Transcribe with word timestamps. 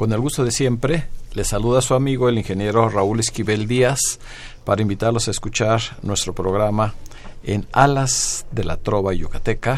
Con 0.00 0.14
el 0.14 0.20
gusto 0.20 0.46
de 0.46 0.50
siempre, 0.50 1.08
le 1.34 1.44
saluda 1.44 1.82
su 1.82 1.92
amigo 1.92 2.30
el 2.30 2.38
ingeniero 2.38 2.88
Raúl 2.88 3.20
Esquivel 3.20 3.68
Díaz 3.68 4.00
para 4.64 4.80
invitarlos 4.80 5.28
a 5.28 5.30
escuchar 5.30 5.82
nuestro 6.00 6.34
programa 6.34 6.94
en 7.44 7.66
Alas 7.72 8.46
de 8.50 8.64
la 8.64 8.78
Trova 8.78 9.12
Yucateca, 9.12 9.76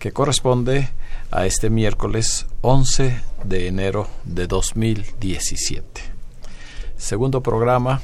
que 0.00 0.10
corresponde 0.10 0.88
a 1.30 1.46
este 1.46 1.70
miércoles 1.70 2.46
11 2.62 3.20
de 3.44 3.68
enero 3.68 4.08
de 4.24 4.48
2017. 4.48 6.02
Segundo 6.96 7.40
programa 7.40 8.00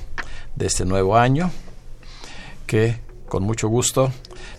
de 0.54 0.66
este 0.66 0.84
nuevo 0.84 1.16
año 1.16 1.50
que 2.68 3.00
con 3.28 3.42
mucho 3.42 3.66
gusto 3.66 4.12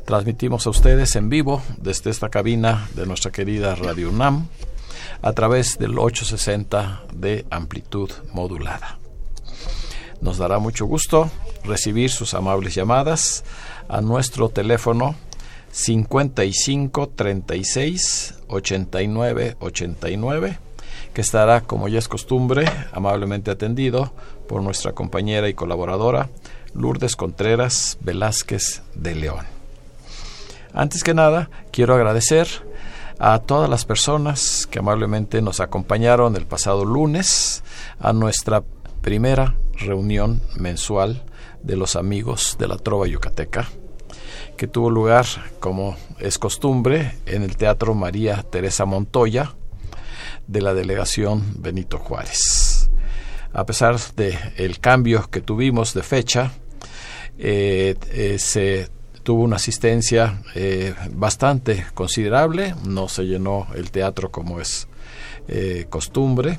transmitimos 0.03 0.67
a 0.67 0.71
ustedes 0.71 1.15
en 1.15 1.29
vivo 1.29 1.61
desde 1.77 2.09
esta 2.09 2.27
cabina 2.27 2.89
de 2.93 3.05
nuestra 3.05 3.31
querida 3.31 3.73
Radio 3.73 4.09
UNAM 4.09 4.49
a 5.21 5.33
través 5.33 5.77
del 5.77 5.97
860 5.97 7.03
de 7.13 7.45
amplitud 7.49 8.11
modulada. 8.31 8.97
Nos 10.21 10.37
dará 10.37 10.59
mucho 10.59 10.85
gusto 10.85 11.29
recibir 11.63 12.09
sus 12.09 12.33
amables 12.33 12.75
llamadas 12.75 13.43
a 13.87 14.01
nuestro 14.01 14.49
teléfono 14.49 15.15
55 15.71 17.09
36 17.09 18.35
89 18.47 19.57
89 19.59 20.59
que 21.13 21.21
estará, 21.21 21.61
como 21.61 21.87
ya 21.87 21.99
es 21.99 22.07
costumbre, 22.07 22.65
amablemente 22.91 23.51
atendido 23.51 24.13
por 24.47 24.61
nuestra 24.63 24.93
compañera 24.93 25.47
y 25.47 25.53
colaboradora 25.53 26.29
Lourdes 26.73 27.15
Contreras 27.15 27.97
Velázquez 28.01 28.81
de 28.95 29.15
León. 29.15 29.45
Antes 30.73 31.03
que 31.03 31.13
nada, 31.13 31.49
quiero 31.71 31.93
agradecer 31.93 32.47
a 33.25 33.39
todas 33.39 33.69
las 33.69 33.85
personas 33.85 34.67
que 34.69 34.79
amablemente 34.79 35.41
nos 35.41 35.61
acompañaron 35.61 36.35
el 36.35 36.45
pasado 36.45 36.83
lunes 36.83 37.63
a 37.97 38.11
nuestra 38.11 38.65
primera 39.01 39.55
reunión 39.77 40.41
mensual 40.57 41.23
de 41.61 41.77
los 41.77 41.95
amigos 41.95 42.57
de 42.59 42.67
la 42.67 42.75
Trova 42.75 43.07
Yucateca, 43.07 43.69
que 44.57 44.67
tuvo 44.67 44.89
lugar, 44.89 45.25
como 45.61 45.95
es 46.19 46.37
costumbre, 46.37 47.13
en 47.25 47.43
el 47.43 47.55
Teatro 47.55 47.93
María 47.93 48.43
Teresa 48.43 48.83
Montoya 48.83 49.53
de 50.45 50.61
la 50.61 50.73
delegación 50.73 51.61
Benito 51.61 51.99
Juárez. 51.99 52.89
A 53.53 53.65
pesar 53.65 53.97
del 54.17 54.37
el 54.57 54.81
cambio 54.81 55.29
que 55.31 55.39
tuvimos 55.39 55.93
de 55.93 56.03
fecha, 56.03 56.51
eh, 57.37 57.95
eh, 58.11 58.37
se 58.37 58.89
tuvo 59.23 59.43
una 59.43 59.55
asistencia 59.55 60.41
eh, 60.55 60.93
bastante 61.11 61.85
considerable, 61.93 62.75
no 62.85 63.07
se 63.07 63.23
llenó 63.23 63.67
el 63.75 63.91
teatro 63.91 64.31
como 64.31 64.59
es 64.59 64.87
costumbre, 65.89 66.57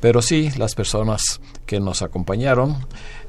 pero 0.00 0.20
sí 0.20 0.50
las 0.56 0.74
personas 0.74 1.40
que 1.64 1.78
nos 1.78 2.02
acompañaron 2.02 2.76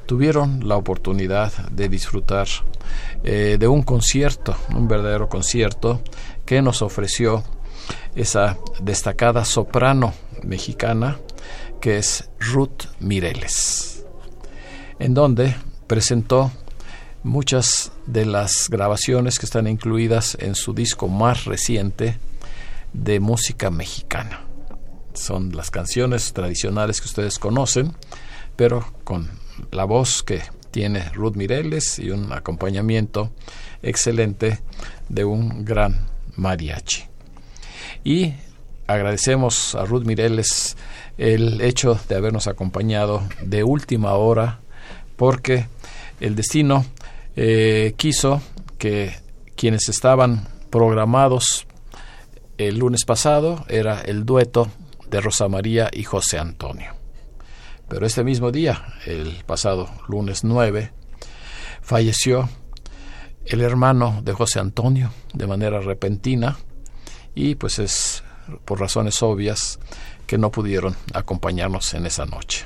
tuvieron 0.08 0.68
la 0.68 0.76
oportunidad 0.76 1.52
de 1.70 1.88
disfrutar 1.88 2.48
de 3.22 3.68
un 3.68 3.84
concierto, 3.84 4.56
un 4.76 4.88
verdadero 4.88 5.30
concierto 5.30 6.02
que 6.48 6.64
nos 6.64 6.82
ofreció 6.82 7.44
esa 8.16 8.58
destacada 8.82 9.46
soprano 9.46 10.14
mexicana 10.44 11.20
que 11.80 11.98
es 11.98 12.30
Ruth 12.40 12.86
Mireles, 13.00 14.06
en 15.00 15.14
donde 15.14 15.56
presentó 15.86 16.52
muchas 17.24 17.92
de 18.06 18.26
las 18.26 18.70
grabaciones 18.70 19.40
que 19.40 19.46
están 19.46 19.68
incluidas 19.68 20.38
en 20.40 20.56
su 20.56 20.74
disco 20.74 21.08
más 21.08 21.46
reciente 21.46 22.18
de 22.94 23.20
música 23.20 23.70
mexicana. 23.70 24.42
Son 25.14 25.56
las 25.56 25.72
canciones 25.72 26.34
tradicionales 26.34 27.02
que 27.02 27.08
ustedes 27.08 27.40
conocen, 27.40 27.96
pero 28.56 28.86
con 29.04 29.30
la 29.72 29.86
voz 29.86 30.24
que 30.24 30.42
tiene 30.72 31.10
Ruth 31.10 31.36
Mireles 31.36 32.00
y 32.00 32.12
un 32.12 32.32
acompañamiento 32.32 33.32
excelente 33.82 34.60
de 35.10 35.26
un 35.26 35.66
gran 35.66 36.06
mariachi. 36.36 37.06
Y 38.04 38.34
agradecemos 38.86 39.76
a 39.76 39.86
Ruth 39.86 40.06
Mireles 40.06 40.78
el 41.18 41.62
hecho 41.62 42.00
de 42.08 42.16
habernos 42.16 42.48
acompañado 42.48 43.24
de 43.42 43.64
última 43.64 44.14
hora 44.14 44.60
porque 45.16 45.68
el 46.20 46.36
destino 46.36 46.86
eh, 47.38 47.94
quiso 47.98 48.42
que 48.80 49.16
quienes 49.56 49.90
estaban 49.90 50.48
programados 50.72 51.68
el 52.58 52.80
lunes 52.80 53.06
pasado 53.06 53.64
era 53.70 54.02
el 54.02 54.26
dueto 54.26 54.70
de 55.10 55.22
Rosa 55.22 55.48
María 55.48 55.90
y 55.94 56.04
José 56.04 56.40
Antonio. 56.40 56.94
Pero 57.88 58.08
este 58.08 58.24
mismo 58.24 58.52
día, 58.52 58.86
el 59.06 59.44
pasado 59.46 59.88
lunes 60.08 60.44
9, 60.44 60.92
falleció 61.82 62.50
el 63.46 63.62
hermano 63.62 64.22
de 64.24 64.34
José 64.34 64.60
Antonio 64.60 65.12
de 65.34 65.46
manera 65.46 65.80
repentina 65.80 66.58
y 67.36 67.54
pues 67.54 67.78
es 67.78 68.24
por 68.66 68.80
razones 68.80 69.22
obvias 69.22 69.80
que 70.26 70.40
no 70.40 70.50
pudieron 70.52 70.96
acompañarnos 71.14 71.94
en 71.94 72.08
esa 72.08 72.26
noche. 72.26 72.66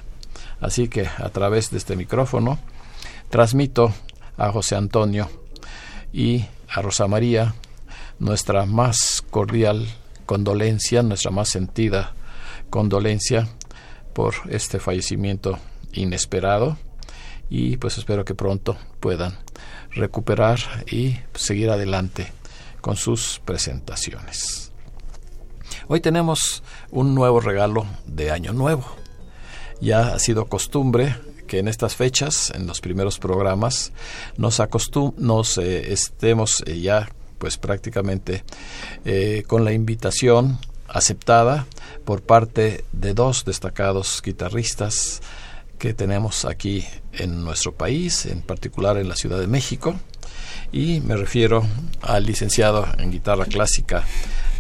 Así 0.62 0.88
que 0.88 1.08
a 1.08 1.30
través 1.30 1.72
de 1.72 1.78
este 1.78 1.98
micrófono 1.98 2.58
transmito 3.30 3.94
a 4.42 4.52
José 4.52 4.76
Antonio 4.76 5.30
y 6.12 6.46
a 6.68 6.82
Rosa 6.82 7.08
María 7.08 7.54
nuestra 8.18 8.66
más 8.66 9.24
cordial 9.30 9.88
condolencia, 10.26 11.04
nuestra 11.04 11.32
más 11.32 11.50
sentida 11.50 12.14
condolencia 12.70 13.48
por 14.14 14.34
este 14.50 14.80
fallecimiento 14.80 15.60
inesperado 15.94 16.78
y 17.50 17.78
pues 17.78 17.98
espero 17.98 18.26
que 18.26 18.34
pronto 18.34 18.78
puedan 19.00 19.38
recuperar 19.92 20.60
y 20.90 21.18
seguir 21.36 21.70
adelante 21.70 22.32
con 22.82 22.96
sus 22.96 23.42
presentaciones. 23.46 24.72
Hoy 25.88 26.00
tenemos 26.00 26.64
un 26.90 27.14
nuevo 27.14 27.42
regalo 27.42 27.86
de 28.06 28.32
Año 28.32 28.54
Nuevo. 28.54 28.86
Ya 29.82 30.14
ha 30.14 30.20
sido 30.20 30.46
costumbre 30.46 31.16
que 31.52 31.60
en 31.60 31.68
estas 31.68 31.98
fechas, 31.98 32.54
en 32.56 32.66
los 32.66 32.80
primeros 32.80 33.20
programas, 33.20 33.92
nos, 34.38 34.62
acostum 34.62 35.12
nos 35.18 35.58
eh, 35.58 35.92
estemos 35.92 36.64
eh, 36.66 36.80
ya 36.80 37.10
pues 37.40 37.58
prácticamente 37.58 38.46
eh, 39.04 39.44
con 39.48 39.66
la 39.66 39.74
invitación 39.74 40.60
aceptada 40.88 41.68
por 42.06 42.22
parte 42.22 42.86
de 42.94 43.14
dos 43.14 43.44
destacados 43.44 44.22
guitarristas 44.24 45.22
que 45.78 45.94
tenemos 45.94 46.46
aquí 46.46 46.86
en 47.12 47.44
nuestro 47.44 47.74
país, 47.74 48.28
en 48.28 48.42
particular 48.44 48.96
en 48.96 49.10
la 49.10 49.18
Ciudad 49.18 49.38
de 49.38 49.48
México, 49.48 50.00
y 50.72 51.02
me 51.02 51.18
refiero 51.18 51.68
al 52.02 52.26
licenciado 52.26 52.88
en 52.98 53.12
guitarra 53.12 53.44
clásica 53.44 54.06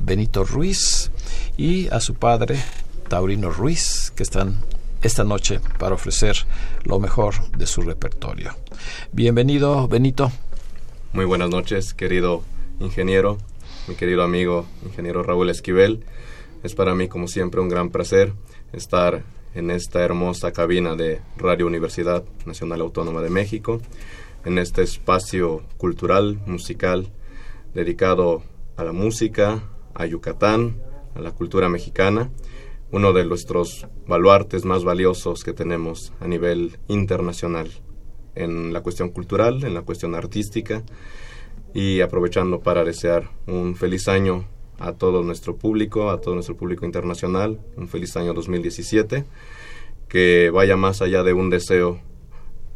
Benito 0.01 0.43
Ruiz 0.43 1.09
y 1.55 1.87
a 1.87 2.01
su 2.01 2.15
padre 2.15 2.61
Taurino 3.07 3.49
Ruiz, 3.49 4.11
que 4.13 4.23
están 4.23 4.57
esta 5.01 5.23
noche 5.23 5.59
para 5.79 5.95
ofrecer 5.95 6.37
lo 6.83 6.99
mejor 6.99 7.49
de 7.57 7.65
su 7.65 7.81
repertorio. 7.81 8.55
Bienvenido, 9.11 9.87
Benito. 9.87 10.31
Muy 11.13 11.25
buenas 11.25 11.49
noches, 11.49 11.93
querido 11.93 12.43
ingeniero, 12.79 13.37
mi 13.87 13.95
querido 13.95 14.23
amigo, 14.23 14.65
ingeniero 14.85 15.23
Raúl 15.23 15.49
Esquivel. 15.49 16.05
Es 16.63 16.75
para 16.75 16.93
mí, 16.93 17.07
como 17.07 17.27
siempre, 17.27 17.61
un 17.61 17.69
gran 17.69 17.89
placer 17.89 18.33
estar 18.73 19.23
en 19.55 19.71
esta 19.71 20.01
hermosa 20.01 20.51
cabina 20.53 20.95
de 20.95 21.19
Radio 21.35 21.65
Universidad 21.65 22.23
Nacional 22.45 22.81
Autónoma 22.81 23.21
de 23.21 23.29
México, 23.29 23.81
en 24.45 24.57
este 24.57 24.83
espacio 24.83 25.63
cultural, 25.77 26.39
musical, 26.45 27.11
dedicado 27.73 28.43
a 28.77 28.83
la 28.83 28.93
música, 28.93 29.63
a 29.93 30.05
Yucatán, 30.05 30.77
a 31.15 31.19
la 31.19 31.31
cultura 31.31 31.69
mexicana 31.69 32.29
uno 32.91 33.13
de 33.13 33.25
nuestros 33.25 33.87
baluartes 34.05 34.65
más 34.65 34.83
valiosos 34.83 35.43
que 35.43 35.53
tenemos 35.53 36.11
a 36.19 36.27
nivel 36.27 36.77
internacional 36.87 37.69
en 38.35 38.73
la 38.73 38.81
cuestión 38.81 39.09
cultural, 39.09 39.63
en 39.63 39.73
la 39.73 39.81
cuestión 39.81 40.13
artística. 40.15 40.83
Y 41.73 42.01
aprovechando 42.01 42.59
para 42.59 42.83
desear 42.83 43.29
un 43.47 43.75
feliz 43.75 44.09
año 44.09 44.45
a 44.77 44.93
todo 44.93 45.23
nuestro 45.23 45.55
público, 45.55 46.09
a 46.09 46.19
todo 46.19 46.33
nuestro 46.33 46.57
público 46.57 46.85
internacional, 46.85 47.61
un 47.77 47.87
feliz 47.87 48.17
año 48.17 48.33
2017, 48.33 49.23
que 50.09 50.49
vaya 50.49 50.75
más 50.75 51.01
allá 51.01 51.23
de 51.23 51.31
un 51.31 51.49
deseo 51.49 52.01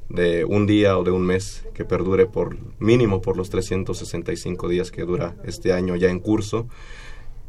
de 0.07 0.45
un 0.45 0.65
día 0.65 0.97
o 0.97 1.03
de 1.03 1.11
un 1.11 1.25
mes, 1.25 1.65
que 1.73 1.83
perdure 1.83 2.25
por 2.25 2.57
mínimo 2.79 3.21
por 3.21 3.35
los 3.35 3.49
365 3.49 4.69
días 4.69 4.91
que 4.91 5.03
dura 5.03 5.35
este 5.43 5.73
año 5.73 5.95
ya 5.97 6.09
en 6.09 6.19
curso 6.19 6.67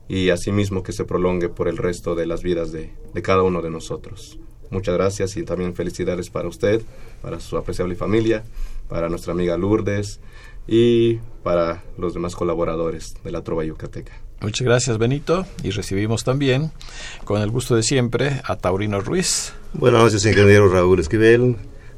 y 0.08 0.30
asimismo 0.30 0.82
que 0.82 0.92
se 0.92 1.04
prolongue 1.04 1.48
por 1.48 1.68
el 1.68 1.76
resto 1.76 2.14
de 2.14 2.26
las 2.26 2.42
vidas 2.42 2.72
de, 2.72 2.92
de 3.12 3.22
cada 3.22 3.42
uno 3.42 3.62
de 3.62 3.70
nosotros. 3.70 4.38
Muchas 4.70 4.94
gracias 4.94 5.36
y 5.36 5.44
también 5.44 5.74
felicidades 5.74 6.30
para 6.30 6.48
usted, 6.48 6.82
para 7.22 7.40
su 7.40 7.56
apreciable 7.56 7.94
familia, 7.94 8.44
para 8.88 9.08
nuestra 9.08 9.32
amiga 9.32 9.56
Lourdes 9.56 10.20
y 10.66 11.16
para 11.42 11.82
los 11.96 12.14
demás 12.14 12.34
colaboradores 12.34 13.14
de 13.22 13.30
la 13.30 13.42
Trova 13.42 13.64
Yucateca. 13.64 14.12
Muchas 14.40 14.66
gracias 14.66 14.98
Benito 14.98 15.46
y 15.62 15.70
recibimos 15.70 16.24
también 16.24 16.70
con 17.24 17.40
el 17.40 17.50
gusto 17.50 17.74
de 17.74 17.82
siempre 17.82 18.42
a 18.44 18.56
Taurino 18.56 19.00
Ruiz. 19.00 19.54
Buenas 19.72 20.02
noches 20.02 20.26
ingeniero 20.26 20.68
Raúl 20.68 21.00
Esquivel, 21.00 21.56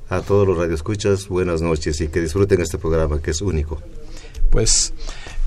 a 0.09 0.21
todos 0.21 0.47
los 0.47 0.57
radioescuchas, 0.57 1.29
buenas 1.29 1.63
noches 1.63 2.01
y 2.01 2.09
que 2.09 2.21
disfruten 2.21 2.61
este 2.61 2.79
programa 2.79 3.21
que 3.21 3.33
es 3.33 3.41
único. 3.41 3.83
Pues 4.51 4.95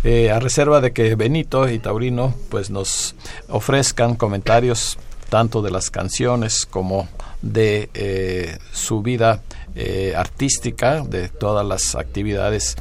eh, 0.03 0.31
a 0.31 0.39
reserva 0.39 0.81
de 0.81 0.94
que 0.94 1.13
Benito 1.15 1.69
y 1.69 1.77
Taurino 1.77 2.33
pues 2.50 2.71
nos 2.71 3.13
ofrezcan 3.50 4.15
comentarios 4.15 4.98
tanto 5.30 5.62
de 5.62 5.69
las 5.69 5.92
canciones 5.92 6.65
como 6.65 7.07
de 7.44 7.92
eh, 7.94 8.57
su 8.74 9.03
vida 9.03 9.44
eh, 9.75 10.15
artística, 10.18 11.01
de 11.01 11.30
todas 11.30 11.63
las 11.65 11.94
actividades 11.95 12.77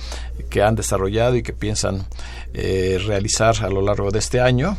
que 0.49 0.63
han 0.63 0.77
desarrollado 0.77 1.37
y 1.37 1.43
que 1.43 1.53
piensan 1.53 2.07
realizar 2.53 3.65
a 3.65 3.69
lo 3.69 3.83
largo 3.83 4.11
de 4.11 4.19
este 4.19 4.41
año, 4.41 4.77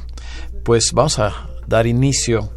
pues 0.64 0.92
vamos 0.94 1.20
a 1.20 1.48
dar 1.68 1.86
inicio 1.88 2.52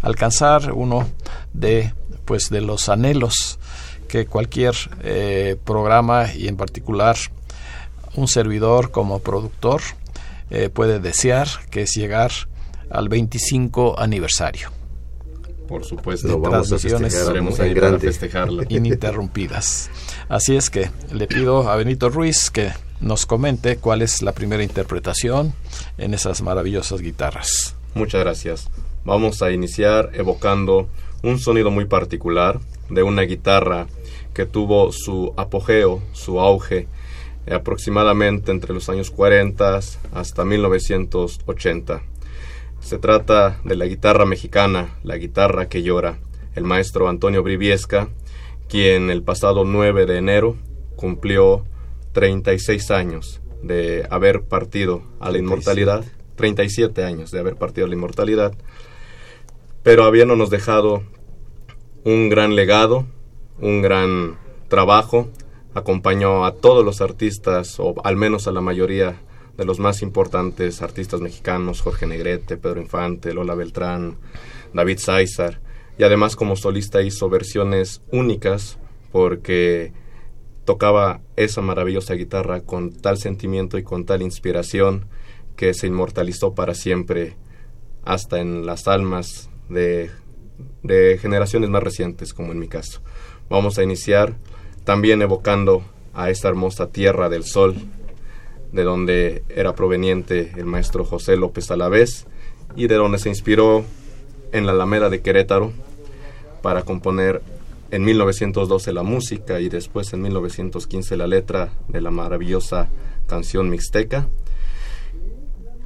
alcanzar 0.00 0.72
uno 0.72 1.08
de 1.52 1.92
pues 2.24 2.50
de 2.50 2.60
los 2.60 2.88
anhelos 2.88 3.58
que 4.08 4.26
cualquier 4.26 4.74
eh, 5.02 5.56
programa 5.64 6.32
y 6.32 6.48
en 6.48 6.56
particular 6.56 7.16
un 8.14 8.28
servidor 8.28 8.90
como 8.90 9.20
productor 9.20 9.82
puede 10.72 10.98
desear, 10.98 11.46
que 11.70 11.82
es 11.82 11.94
llegar 11.94 12.32
al 12.90 13.10
25 13.10 14.00
aniversario. 14.00 14.77
Por 15.68 15.84
supuesto, 15.84 16.26
de 16.28 16.48
transmisiones 16.48 17.14
festejarla. 18.00 18.64
ininterrumpidas. 18.70 19.90
Así 20.28 20.56
es 20.56 20.70
que 20.70 20.90
le 21.12 21.26
pido 21.26 21.68
a 21.68 21.76
Benito 21.76 22.08
Ruiz 22.08 22.50
que 22.50 22.72
nos 23.00 23.26
comente 23.26 23.76
cuál 23.76 24.00
es 24.00 24.22
la 24.22 24.32
primera 24.32 24.62
interpretación 24.62 25.52
en 25.98 26.14
esas 26.14 26.40
maravillosas 26.40 27.02
guitarras. 27.02 27.76
Muchas 27.94 28.22
gracias. 28.22 28.70
Vamos 29.04 29.42
a 29.42 29.50
iniciar 29.50 30.10
evocando 30.14 30.88
un 31.22 31.38
sonido 31.38 31.70
muy 31.70 31.84
particular 31.84 32.60
de 32.88 33.02
una 33.02 33.22
guitarra 33.22 33.86
que 34.32 34.46
tuvo 34.46 34.90
su 34.92 35.34
apogeo, 35.36 36.02
su 36.12 36.40
auge, 36.40 36.88
aproximadamente 37.50 38.52
entre 38.52 38.72
los 38.72 38.88
años 38.88 39.10
40 39.10 39.80
hasta 40.12 40.44
1980. 40.44 42.02
Se 42.88 42.96
trata 42.96 43.60
de 43.64 43.76
la 43.76 43.84
guitarra 43.84 44.24
mexicana, 44.24 44.96
la 45.02 45.18
guitarra 45.18 45.68
que 45.68 45.82
llora, 45.82 46.20
el 46.54 46.64
maestro 46.64 47.10
Antonio 47.10 47.42
Briviesca, 47.42 48.08
quien 48.66 49.10
el 49.10 49.22
pasado 49.22 49.66
9 49.66 50.06
de 50.06 50.16
enero 50.16 50.56
cumplió 50.96 51.66
36 52.12 52.90
años 52.90 53.42
de 53.62 54.06
haber 54.08 54.44
partido 54.44 55.02
a 55.20 55.30
la 55.30 55.36
inmortalidad, 55.36 56.02
37 56.36 57.04
años 57.04 57.30
de 57.30 57.38
haber 57.38 57.56
partido 57.56 57.84
a 57.84 57.90
la 57.90 57.94
inmortalidad, 57.94 58.54
pero 59.82 60.04
habiéndonos 60.04 60.48
dejado 60.48 61.02
un 62.04 62.30
gran 62.30 62.56
legado, 62.56 63.04
un 63.60 63.82
gran 63.82 64.38
trabajo, 64.68 65.28
acompañó 65.74 66.46
a 66.46 66.54
todos 66.54 66.86
los 66.86 67.02
artistas, 67.02 67.78
o 67.80 67.96
al 68.02 68.16
menos 68.16 68.48
a 68.48 68.52
la 68.52 68.62
mayoría 68.62 69.20
de 69.58 69.64
los 69.64 69.80
más 69.80 70.02
importantes 70.02 70.80
artistas 70.82 71.20
mexicanos, 71.20 71.82
Jorge 71.82 72.06
Negrete, 72.06 72.56
Pedro 72.56 72.80
Infante, 72.80 73.34
Lola 73.34 73.56
Beltrán, 73.56 74.16
David 74.72 74.98
Sáizar, 74.98 75.60
y 75.98 76.04
además 76.04 76.36
como 76.36 76.54
solista 76.54 77.02
hizo 77.02 77.28
versiones 77.28 78.00
únicas 78.12 78.78
porque 79.10 79.92
tocaba 80.64 81.22
esa 81.34 81.60
maravillosa 81.60 82.14
guitarra 82.14 82.60
con 82.60 82.92
tal 82.92 83.18
sentimiento 83.18 83.78
y 83.78 83.82
con 83.82 84.06
tal 84.06 84.22
inspiración 84.22 85.06
que 85.56 85.74
se 85.74 85.88
inmortalizó 85.88 86.54
para 86.54 86.74
siempre 86.74 87.36
hasta 88.04 88.38
en 88.38 88.64
las 88.64 88.86
almas 88.86 89.50
de, 89.68 90.10
de 90.84 91.18
generaciones 91.20 91.68
más 91.68 91.82
recientes, 91.82 92.32
como 92.32 92.52
en 92.52 92.60
mi 92.60 92.68
caso. 92.68 93.00
Vamos 93.50 93.76
a 93.78 93.82
iniciar 93.82 94.36
también 94.84 95.20
evocando 95.20 95.82
a 96.14 96.30
esta 96.30 96.48
hermosa 96.48 96.90
tierra 96.90 97.28
del 97.28 97.42
sol 97.42 97.74
de 98.72 98.84
donde 98.84 99.42
era 99.48 99.74
proveniente 99.74 100.52
el 100.56 100.66
maestro 100.66 101.04
José 101.04 101.36
López 101.36 101.70
Alavés 101.70 102.26
y 102.76 102.86
de 102.86 102.96
donde 102.96 103.18
se 103.18 103.28
inspiró 103.28 103.84
en 104.52 104.66
la 104.66 104.72
Alameda 104.72 105.10
de 105.10 105.20
Querétaro 105.20 105.72
para 106.62 106.82
componer 106.82 107.42
en 107.90 108.04
1912 108.04 108.92
la 108.92 109.02
música 109.02 109.60
y 109.60 109.68
después 109.68 110.12
en 110.12 110.22
1915 110.22 111.16
la 111.16 111.26
letra 111.26 111.70
de 111.88 112.00
la 112.00 112.10
maravillosa 112.10 112.88
canción 113.26 113.70
mixteca, 113.70 114.28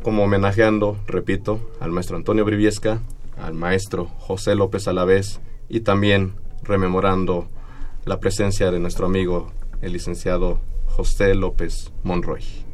como 0.02 0.24
homenajeando, 0.24 0.96
repito, 1.06 1.60
al 1.80 1.92
maestro 1.92 2.16
Antonio 2.16 2.44
Briviesca, 2.44 3.00
al 3.40 3.54
maestro 3.54 4.06
José 4.18 4.54
López 4.54 4.88
Alavés 4.88 5.40
y 5.68 5.80
también 5.80 6.34
rememorando 6.62 7.48
la 8.04 8.18
presencia 8.18 8.70
de 8.70 8.80
nuestro 8.80 9.06
amigo 9.06 9.52
el 9.80 9.92
licenciado 9.92 10.60
José 10.86 11.34
López 11.34 11.92
Monroy 12.02 12.71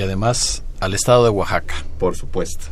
y 0.00 0.02
además 0.02 0.62
al 0.80 0.94
estado 0.94 1.24
de 1.24 1.28
Oaxaca. 1.28 1.74
Por 1.98 2.16
supuesto. 2.16 2.64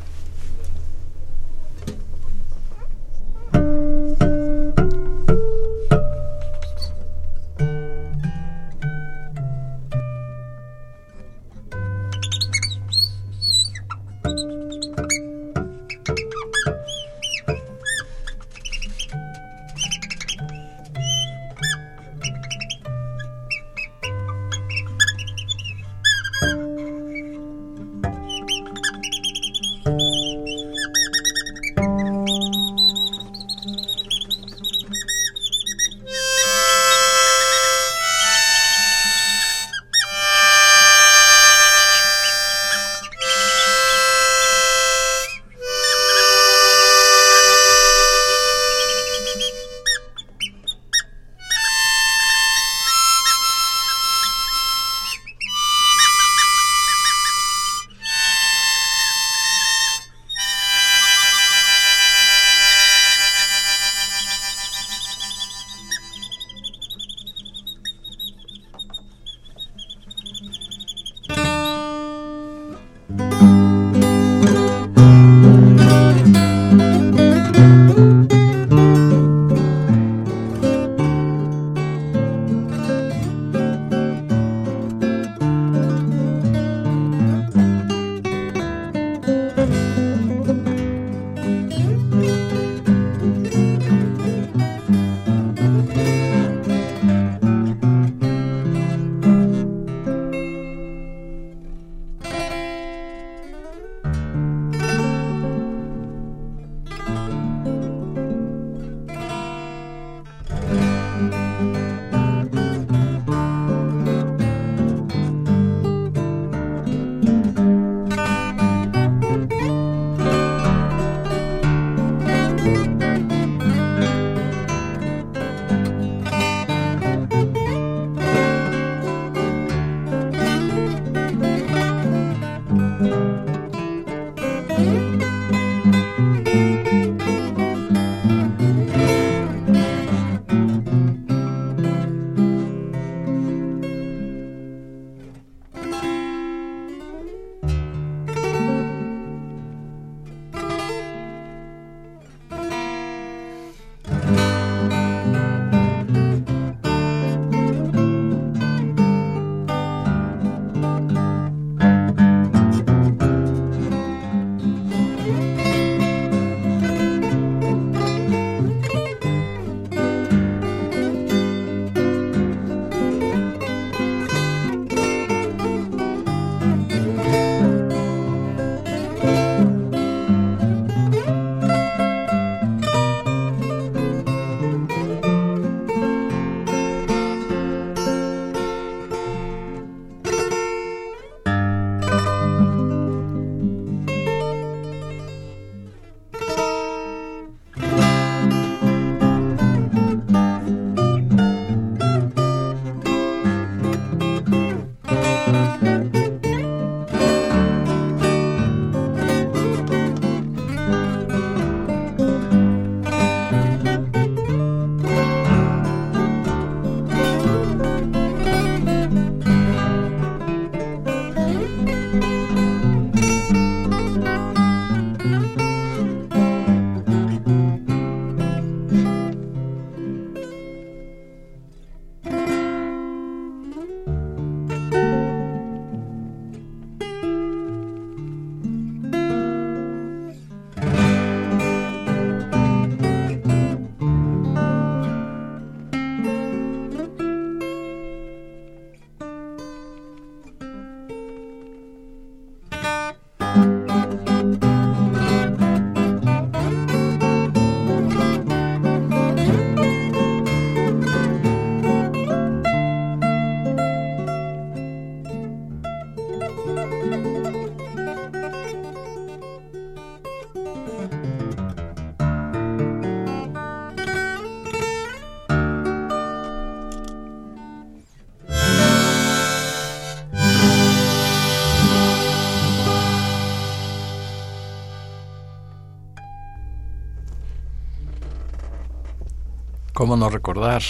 ¿Cómo 290.08 290.24
no 290.24 290.30
recordar 290.30 290.80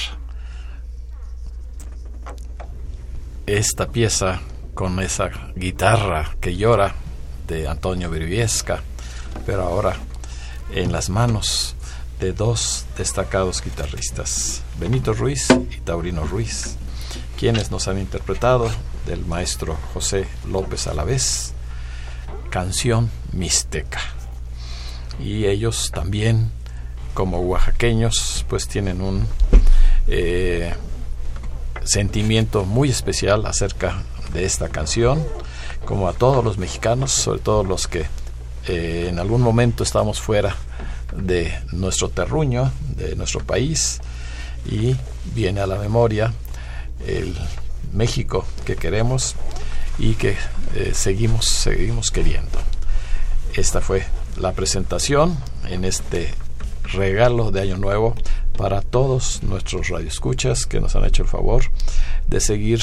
esta 3.46 3.88
pieza 3.88 4.38
con 4.74 5.00
esa 5.00 5.30
guitarra 5.56 6.36
que 6.40 6.56
llora 6.56 6.94
de 7.48 7.66
Antonio 7.66 8.10
Briviesca, 8.10 8.80
pero 9.44 9.64
ahora 9.64 9.96
en 10.72 10.92
las 10.92 11.10
manos 11.10 11.74
de 12.20 12.32
dos 12.32 12.86
destacados 12.96 13.60
guitarristas, 13.60 14.62
Benito 14.78 15.12
Ruiz 15.14 15.48
y 15.50 15.80
Taurino 15.80 16.24
Ruiz, 16.24 16.76
quienes 17.36 17.72
nos 17.72 17.88
han 17.88 17.98
interpretado 17.98 18.70
del 19.04 19.26
maestro 19.26 19.76
José 19.94 20.28
López 20.46 20.86
Alavés, 20.86 21.54
canción 22.50 23.10
Mixteca. 23.32 23.98
Y 25.18 25.46
ellos 25.46 25.90
también 25.92 26.52
como 27.18 27.40
oaxaqueños 27.40 28.46
pues 28.48 28.68
tienen 28.68 29.00
un 29.00 29.26
eh, 30.06 30.72
sentimiento 31.82 32.64
muy 32.64 32.90
especial 32.90 33.44
acerca 33.44 34.04
de 34.32 34.44
esta 34.44 34.68
canción, 34.68 35.26
como 35.84 36.08
a 36.08 36.12
todos 36.12 36.44
los 36.44 36.58
mexicanos, 36.58 37.10
sobre 37.10 37.40
todo 37.40 37.64
los 37.64 37.88
que 37.88 38.06
eh, 38.68 39.08
en 39.08 39.18
algún 39.18 39.42
momento 39.42 39.82
estamos 39.82 40.20
fuera 40.20 40.54
de 41.12 41.52
nuestro 41.72 42.08
terruño, 42.08 42.70
de 42.94 43.16
nuestro 43.16 43.40
país, 43.40 43.98
y 44.64 44.94
viene 45.34 45.58
a 45.58 45.66
la 45.66 45.74
memoria 45.74 46.32
el 47.04 47.36
México 47.92 48.44
que 48.64 48.76
queremos 48.76 49.34
y 49.98 50.14
que 50.14 50.36
eh, 50.76 50.92
seguimos, 50.94 51.46
seguimos 51.46 52.12
queriendo. 52.12 52.60
Esta 53.54 53.80
fue 53.80 54.06
la 54.36 54.52
presentación 54.52 55.36
en 55.68 55.84
este 55.84 56.32
regalo 56.92 57.50
de 57.50 57.60
Año 57.60 57.76
Nuevo 57.76 58.14
para 58.56 58.82
todos 58.82 59.42
nuestros 59.42 59.88
radioescuchas 59.88 60.66
que 60.66 60.80
nos 60.80 60.96
han 60.96 61.04
hecho 61.04 61.22
el 61.22 61.28
favor 61.28 61.62
de 62.26 62.40
seguir 62.40 62.80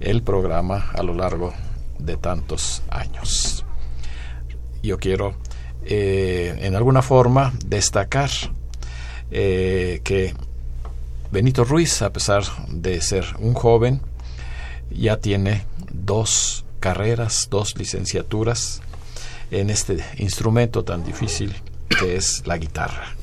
el 0.00 0.22
programa 0.22 0.90
a 0.94 1.02
lo 1.02 1.14
largo 1.14 1.52
de 1.98 2.16
tantos 2.16 2.82
años. 2.90 3.64
Yo 4.82 4.98
quiero 4.98 5.34
eh, 5.84 6.58
en 6.60 6.74
alguna 6.74 7.02
forma 7.02 7.52
destacar 7.64 8.30
eh, 9.30 10.00
que 10.04 10.34
Benito 11.30 11.64
Ruiz, 11.64 12.02
a 12.02 12.12
pesar 12.12 12.44
de 12.68 13.00
ser 13.00 13.24
un 13.38 13.54
joven, 13.54 14.00
ya 14.90 15.16
tiene 15.18 15.64
dos 15.92 16.64
carreras, 16.80 17.48
dos 17.48 17.76
licenciaturas 17.76 18.82
en 19.50 19.70
este 19.70 20.04
instrumento 20.18 20.84
tan 20.84 21.04
difícil 21.04 21.54
que 21.88 22.16
es 22.16 22.46
la 22.46 22.58
guitarra. 22.58 23.14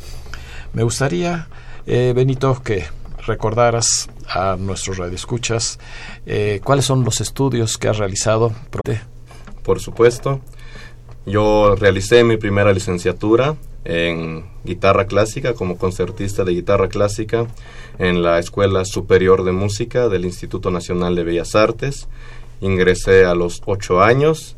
Me 0.73 0.83
gustaría, 0.83 1.47
eh, 1.87 2.13
Benito, 2.15 2.61
que 2.63 2.85
recordaras 3.25 4.09
a 4.27 4.55
nuestros 4.57 4.97
radioescuchas 4.97 5.79
eh, 6.25 6.61
cuáles 6.63 6.85
son 6.85 7.03
los 7.03 7.21
estudios 7.21 7.77
que 7.77 7.87
has 7.87 7.97
realizado. 7.97 8.53
Por 9.63 9.79
supuesto, 9.79 10.41
yo 11.25 11.75
realicé 11.75 12.23
mi 12.23 12.37
primera 12.37 12.71
licenciatura 12.71 13.55
en 13.85 14.45
guitarra 14.63 15.05
clásica 15.05 15.53
como 15.53 15.77
concertista 15.77 16.43
de 16.43 16.53
guitarra 16.53 16.89
clásica 16.89 17.47
en 17.97 18.21
la 18.21 18.39
Escuela 18.39 18.85
Superior 18.85 19.43
de 19.43 19.51
Música 19.51 20.09
del 20.09 20.25
Instituto 20.25 20.69
Nacional 20.71 21.15
de 21.15 21.23
Bellas 21.23 21.55
Artes. 21.55 22.07
Ingresé 22.61 23.25
a 23.25 23.35
los 23.35 23.61
ocho 23.65 24.01
años 24.01 24.55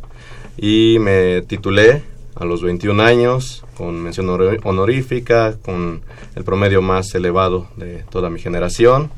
y 0.58 0.98
me 1.00 1.42
titulé 1.42 2.04
a 2.36 2.46
los 2.46 2.62
21 2.62 3.02
años, 3.04 3.64
con 3.82 4.00
mención 4.00 4.30
honorífica, 4.64 5.58
con 5.66 6.02
el 6.36 6.44
promedio 6.44 6.84
más 6.84 7.16
elevado 7.16 7.68
de 7.78 8.04
toda 8.12 8.30
mi 8.30 8.40
generación. 8.40 9.10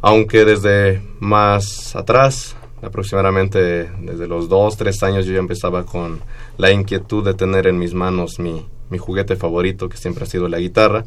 Aunque 0.00 0.44
desde 0.44 1.02
más 1.18 1.96
atrás, 1.96 2.54
aproximadamente 2.82 3.90
desde 4.00 4.28
los 4.28 4.48
2, 4.48 4.76
3 4.76 5.02
años, 5.02 5.26
yo 5.26 5.32
ya 5.32 5.40
empezaba 5.40 5.84
con 5.84 6.20
la 6.56 6.70
inquietud 6.70 7.24
de 7.24 7.34
tener 7.34 7.66
en 7.66 7.76
mis 7.76 7.94
manos 7.94 8.38
mi, 8.38 8.64
mi 8.90 8.98
juguete 8.98 9.34
favorito, 9.34 9.88
que 9.88 9.96
siempre 9.96 10.22
ha 10.22 10.28
sido 10.28 10.46
la 10.46 10.60
guitarra. 10.60 11.04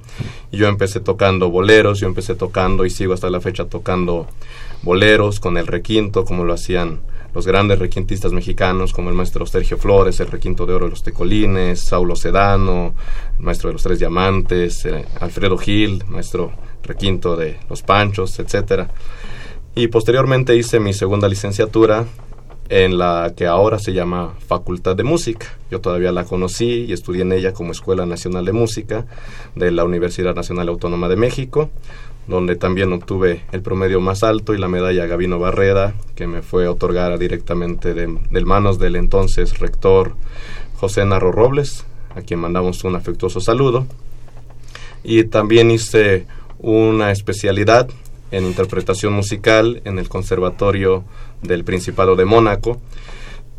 Y 0.51 0.57
yo 0.57 0.67
empecé 0.67 0.99
tocando 0.99 1.49
boleros, 1.49 2.01
yo 2.01 2.07
empecé 2.07 2.35
tocando 2.35 2.85
y 2.85 2.89
sigo 2.89 3.13
hasta 3.13 3.29
la 3.29 3.39
fecha 3.39 3.63
tocando 3.63 4.27
boleros 4.83 5.39
con 5.39 5.55
el 5.55 5.67
requinto, 5.67 6.25
como 6.25 6.43
lo 6.43 6.51
hacían 6.51 6.99
los 7.37 7.45
grandes 7.45 7.77
requintistas 7.77 8.33
mexicanos 8.33 8.93
como 8.93 9.11
el 9.11 9.15
maestro 9.15 9.45
Sergio 9.45 9.77
Flores, 9.77 10.19
el 10.19 10.25
requinto 10.25 10.65
de 10.65 10.73
oro 10.73 10.85
de 10.85 10.89
los 10.89 11.03
Tecolines, 11.03 11.81
Saulo 11.81 12.15
Sedano, 12.15 12.95
el 13.37 13.45
maestro 13.45 13.69
de 13.69 13.73
los 13.73 13.83
Tres 13.83 13.99
Diamantes, 13.99 14.83
eh, 14.85 15.05
Alfredo 15.19 15.55
Gil, 15.55 16.03
maestro 16.07 16.51
requinto 16.81 17.35
de 17.35 17.59
los 17.69 17.83
Panchos, 17.83 18.39
etcétera. 18.39 18.89
Y 19.75 19.85
posteriormente 19.89 20.55
hice 20.55 20.79
mi 20.79 20.93
segunda 20.93 21.29
licenciatura 21.29 22.05
en 22.69 22.97
la 22.97 23.31
que 23.37 23.45
ahora 23.45 23.77
se 23.77 23.93
llama 23.93 24.33
Facultad 24.47 24.95
de 24.95 25.03
Música. 25.03 25.45
Yo 25.69 25.79
todavía 25.79 26.11
la 26.11 26.23
conocí 26.23 26.85
y 26.85 26.93
estudié 26.93 27.21
en 27.21 27.33
ella 27.33 27.53
como 27.53 27.71
Escuela 27.71 28.07
Nacional 28.07 28.45
de 28.45 28.53
Música 28.53 29.05
de 29.53 29.69
la 29.69 29.83
Universidad 29.83 30.33
Nacional 30.33 30.69
Autónoma 30.69 31.07
de 31.07 31.17
México 31.17 31.69
donde 32.27 32.55
también 32.57 32.91
obtuve 32.91 33.43
el 33.51 33.61
promedio 33.61 34.01
más 34.01 34.23
alto 34.23 34.53
y 34.53 34.57
la 34.57 34.67
medalla 34.67 35.05
Gavino 35.05 35.39
Barrera, 35.39 35.93
que 36.15 36.27
me 36.27 36.41
fue 36.41 36.67
otorgada 36.67 37.17
directamente 37.17 37.93
de, 37.93 38.07
manos 38.45 38.79
del 38.79 38.97
entonces 38.97 39.59
rector 39.59 40.15
José 40.75 41.05
Narro 41.05 41.31
Robles, 41.31 41.85
a 42.15 42.21
quien 42.21 42.41
mandamos 42.41 42.83
un 42.83 42.95
afectuoso 42.95 43.39
saludo. 43.39 43.87
Y 45.03 45.23
también 45.25 45.71
hice 45.71 46.25
una 46.59 47.11
especialidad 47.11 47.89
en 48.31 48.45
interpretación 48.45 49.13
musical 49.13 49.81
en 49.85 49.97
el 49.97 50.09
Conservatorio 50.09 51.05
del 51.41 51.63
Principado 51.63 52.17
de 52.17 52.25
Mónaco, 52.25 52.81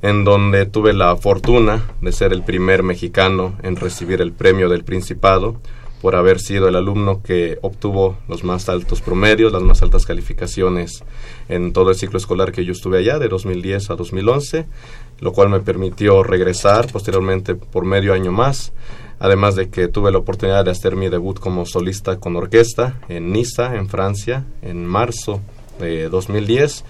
en 0.02 0.24
donde 0.24 0.66
tuve 0.66 0.92
la 0.92 1.16
fortuna 1.16 1.84
de 2.02 2.12
ser 2.12 2.32
el 2.32 2.42
primer 2.42 2.82
mexicano 2.82 3.56
en 3.62 3.76
recibir 3.76 4.20
el 4.20 4.32
premio 4.32 4.68
del 4.68 4.84
Principado 4.84 5.56
por 6.00 6.14
haber 6.14 6.40
sido 6.40 6.68
el 6.68 6.76
alumno 6.76 7.22
que 7.22 7.58
obtuvo 7.62 8.18
los 8.28 8.44
más 8.44 8.68
altos 8.68 9.00
promedios, 9.00 9.52
las 9.52 9.62
más 9.62 9.82
altas 9.82 10.06
calificaciones 10.06 11.02
en 11.48 11.72
todo 11.72 11.90
el 11.90 11.96
ciclo 11.96 12.18
escolar 12.18 12.52
que 12.52 12.64
yo 12.64 12.72
estuve 12.72 12.98
allá, 12.98 13.18
de 13.18 13.28
2010 13.28 13.90
a 13.90 13.96
2011, 13.96 14.66
lo 15.20 15.32
cual 15.32 15.48
me 15.48 15.60
permitió 15.60 16.22
regresar 16.22 16.90
posteriormente 16.92 17.54
por 17.54 17.84
medio 17.84 18.14
año 18.14 18.32
más, 18.32 18.72
además 19.18 19.56
de 19.56 19.68
que 19.70 19.88
tuve 19.88 20.12
la 20.12 20.18
oportunidad 20.18 20.64
de 20.64 20.70
hacer 20.70 20.94
mi 20.94 21.08
debut 21.08 21.38
como 21.38 21.66
solista 21.66 22.18
con 22.18 22.36
orquesta 22.36 23.00
en 23.08 23.32
Niza, 23.32 23.74
en 23.74 23.88
Francia, 23.88 24.44
en 24.62 24.86
marzo 24.86 25.40
de 25.80 26.08
2010. 26.08 26.84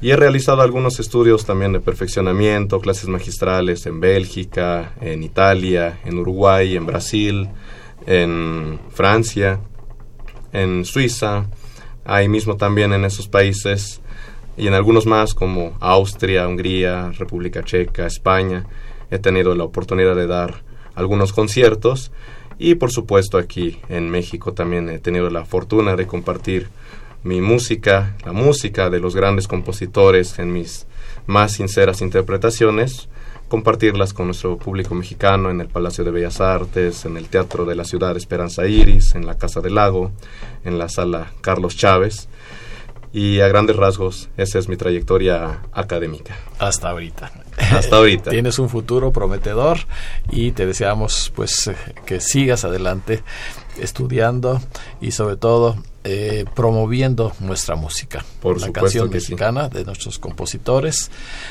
Y 0.00 0.10
he 0.10 0.16
realizado 0.16 0.62
algunos 0.62 1.00
estudios 1.00 1.44
también 1.44 1.72
de 1.72 1.80
perfeccionamiento, 1.80 2.80
clases 2.80 3.08
magistrales 3.08 3.84
en 3.86 3.98
Bélgica, 3.98 4.92
en 5.00 5.24
Italia, 5.24 5.98
en 6.04 6.18
Uruguay, 6.18 6.76
en 6.76 6.86
Brasil, 6.86 7.48
en 8.08 8.80
Francia, 8.88 9.60
en 10.52 10.86
Suiza, 10.86 11.46
ahí 12.06 12.26
mismo 12.26 12.56
también 12.56 12.94
en 12.94 13.04
esos 13.04 13.28
países 13.28 14.00
y 14.56 14.66
en 14.66 14.72
algunos 14.72 15.04
más 15.04 15.34
como 15.34 15.76
Austria, 15.78 16.48
Hungría, 16.48 17.12
República 17.12 17.62
Checa, 17.62 18.06
España, 18.06 18.64
he 19.10 19.18
tenido 19.18 19.54
la 19.54 19.64
oportunidad 19.64 20.16
de 20.16 20.26
dar 20.26 20.62
algunos 20.94 21.34
conciertos. 21.34 22.10
Y 22.58 22.76
por 22.76 22.90
supuesto 22.90 23.36
aquí 23.36 23.78
en 23.90 24.10
México 24.10 24.54
también 24.54 24.88
he 24.88 24.98
tenido 24.98 25.28
la 25.28 25.44
fortuna 25.44 25.94
de 25.94 26.06
compartir 26.06 26.68
mi 27.24 27.42
música, 27.42 28.16
la 28.24 28.32
música 28.32 28.88
de 28.88 29.00
los 29.00 29.14
grandes 29.14 29.46
compositores 29.46 30.38
en 30.38 30.52
mis 30.52 30.86
más 31.26 31.52
sinceras 31.52 32.00
interpretaciones 32.00 33.08
compartirlas 33.48 34.12
con 34.12 34.26
nuestro 34.26 34.56
público 34.58 34.94
mexicano 34.94 35.50
en 35.50 35.60
el 35.60 35.68
Palacio 35.68 36.04
de 36.04 36.10
Bellas 36.10 36.40
Artes, 36.40 37.04
en 37.04 37.16
el 37.16 37.28
Teatro 37.28 37.64
de 37.64 37.74
la 37.74 37.84
Ciudad 37.84 38.16
Esperanza 38.16 38.66
Iris, 38.66 39.14
en 39.14 39.26
la 39.26 39.36
Casa 39.36 39.60
del 39.60 39.74
Lago, 39.74 40.12
en 40.64 40.78
la 40.78 40.88
Sala 40.88 41.32
Carlos 41.40 41.76
Chávez. 41.76 42.28
Y 43.10 43.40
a 43.40 43.48
grandes 43.48 43.76
rasgos, 43.76 44.28
esa 44.36 44.58
es 44.58 44.68
mi 44.68 44.76
trayectoria 44.76 45.62
académica. 45.72 46.36
Hasta 46.58 46.90
ahorita. 46.90 47.32
Hasta 47.72 47.96
ahorita. 47.96 48.30
Tienes 48.30 48.58
un 48.58 48.68
futuro 48.68 49.12
prometedor 49.12 49.78
y 50.30 50.52
te 50.52 50.66
deseamos 50.66 51.32
pues 51.34 51.70
que 52.04 52.20
sigas 52.20 52.66
adelante 52.66 53.22
estudiando 53.80 54.60
y 55.00 55.12
sobre 55.12 55.36
todo 55.36 55.76
eh, 56.10 56.46
promoviendo 56.54 57.34
nuestra 57.40 57.76
música. 57.76 58.24
Por 58.40 58.58
la 58.58 58.72
canción 58.72 59.10
mexicana 59.10 59.68
de 59.68 59.84
nuestros 59.84 60.18
compositores, 60.18 61.10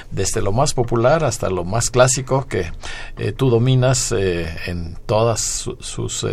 desde 0.09 0.41
lo 0.41 0.51
más 0.51 0.73
popular 0.73 1.23
hasta 1.23 1.51
lo 1.51 1.63
más 1.63 1.91
clásico 1.91 2.47
que 2.47 2.71
eh, 3.19 3.33
tú 3.33 3.51
dominas 3.51 4.11
eh, 4.11 4.49
en 4.65 4.97
todas 5.05 5.41
sus 5.79 6.25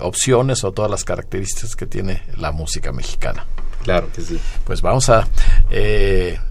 opciones 0.00 0.64
o 0.64 0.72
todas 0.72 0.90
las 0.90 1.04
características 1.04 1.76
que 1.76 1.86
tiene 1.86 2.24
la 2.36 2.50
música 2.50 2.90
mexicana. 2.90 3.46
Claro 3.82 4.08
que 4.14 4.20
sí. 4.22 4.38
Pues 4.64 4.80
vamos 4.80 5.08
a 5.08 5.26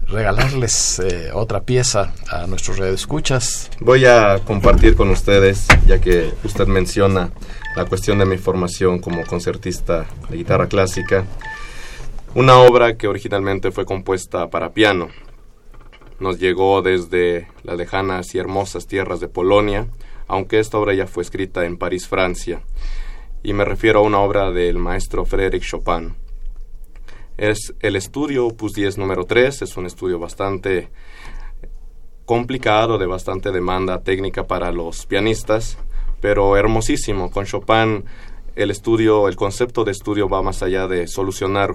regalarles 0.06 1.00
otra 1.32 1.62
pieza 1.62 2.12
a 2.30 2.46
nuestros 2.46 2.78
escuchas. 2.80 3.70
Voy 3.80 4.04
a 4.04 4.40
compartir 4.44 4.96
con 4.96 5.08
ustedes, 5.10 5.66
ya 5.86 6.00
que 6.00 6.32
usted 6.44 6.66
menciona 6.66 7.30
la 7.74 7.86
cuestión 7.86 8.18
de 8.18 8.26
mi 8.26 8.36
formación 8.36 8.98
como 8.98 9.24
concertista 9.24 10.04
de 10.28 10.36
guitarra 10.36 10.66
clásica, 10.66 11.24
una 12.34 12.58
obra 12.58 12.96
que 12.96 13.08
originalmente 13.08 13.72
fue 13.72 13.86
compuesta 13.86 14.50
para 14.50 14.74
piano. 14.74 15.08
Nos 16.20 16.38
llegó 16.38 16.82
desde 16.82 17.48
las 17.62 17.76
lejanas 17.76 18.34
y 18.34 18.38
hermosas 18.38 18.86
tierras 18.86 19.20
de 19.20 19.28
Polonia, 19.28 19.86
aunque 20.28 20.60
esta 20.60 20.78
obra 20.78 20.94
ya 20.94 21.06
fue 21.06 21.22
escrita 21.22 21.64
en 21.64 21.78
París, 21.78 22.06
Francia, 22.06 22.60
y 23.42 23.54
me 23.54 23.64
refiero 23.64 24.00
a 24.00 24.02
una 24.02 24.20
obra 24.20 24.50
del 24.50 24.78
maestro 24.78 25.24
Frédéric 25.24 25.62
Chopin. 25.62 26.14
Es 27.38 27.74
el 27.80 27.96
estudio 27.96 28.46
Opus 28.46 28.74
10 28.74 28.98
número 28.98 29.24
3, 29.24 29.62
es 29.62 29.76
un 29.76 29.86
estudio 29.86 30.18
bastante 30.18 30.90
complicado, 32.26 32.98
de 32.98 33.06
bastante 33.06 33.50
demanda 33.50 34.02
técnica 34.02 34.46
para 34.46 34.70
los 34.70 35.06
pianistas, 35.06 35.78
pero 36.20 36.56
hermosísimo. 36.56 37.30
Con 37.30 37.46
Chopin 37.46 38.04
el 38.54 38.70
estudio, 38.70 39.28
el 39.28 39.36
concepto 39.36 39.82
de 39.82 39.92
estudio 39.92 40.28
va 40.28 40.42
más 40.42 40.62
allá 40.62 40.86
de 40.86 41.06
solucionar 41.06 41.70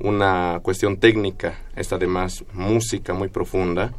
una 0.00 0.60
cuestión 0.62 0.96
técnica, 0.96 1.60
es 1.76 1.92
además 1.92 2.44
música 2.54 3.12
muy 3.12 3.28
profunda. 3.28 3.92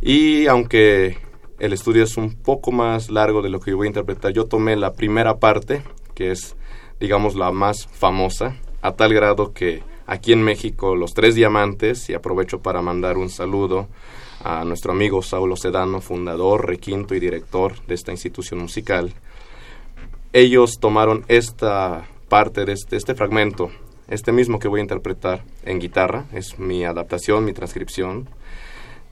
Y 0.00 0.46
aunque 0.46 1.18
el 1.58 1.72
estudio 1.74 2.04
es 2.04 2.16
un 2.16 2.34
poco 2.36 2.72
más 2.72 3.10
largo 3.10 3.42
de 3.42 3.50
lo 3.50 3.60
que 3.60 3.70
yo 3.70 3.76
voy 3.76 3.86
a 3.86 3.88
interpretar, 3.88 4.32
yo 4.32 4.46
tomé 4.46 4.76
la 4.76 4.94
primera 4.94 5.38
parte, 5.38 5.82
que 6.14 6.30
es, 6.30 6.56
digamos, 7.00 7.34
la 7.34 7.52
más 7.52 7.86
famosa, 7.86 8.56
a 8.80 8.92
tal 8.92 9.12
grado 9.12 9.52
que 9.52 9.82
aquí 10.06 10.32
en 10.32 10.42
México 10.42 10.94
los 10.96 11.14
tres 11.14 11.34
diamantes, 11.34 12.08
y 12.08 12.14
aprovecho 12.14 12.60
para 12.60 12.82
mandar 12.82 13.18
un 13.18 13.28
saludo 13.28 13.88
a 14.44 14.64
nuestro 14.64 14.92
amigo 14.92 15.22
Saulo 15.22 15.56
Sedano, 15.56 16.00
fundador, 16.00 16.66
requinto 16.66 17.14
y 17.14 17.20
director 17.20 17.74
de 17.86 17.94
esta 17.94 18.12
institución 18.12 18.60
musical. 18.60 19.12
Ellos 20.32 20.78
tomaron 20.80 21.24
esta 21.28 22.06
parte 22.28 22.64
de 22.64 22.72
este, 22.72 22.96
este 22.96 23.14
fragmento, 23.14 23.70
este 24.08 24.32
mismo 24.32 24.58
que 24.58 24.68
voy 24.68 24.80
a 24.80 24.82
interpretar 24.82 25.42
en 25.64 25.80
guitarra, 25.80 26.26
es 26.32 26.58
mi 26.58 26.84
adaptación, 26.84 27.44
mi 27.44 27.52
transcripción, 27.52 28.28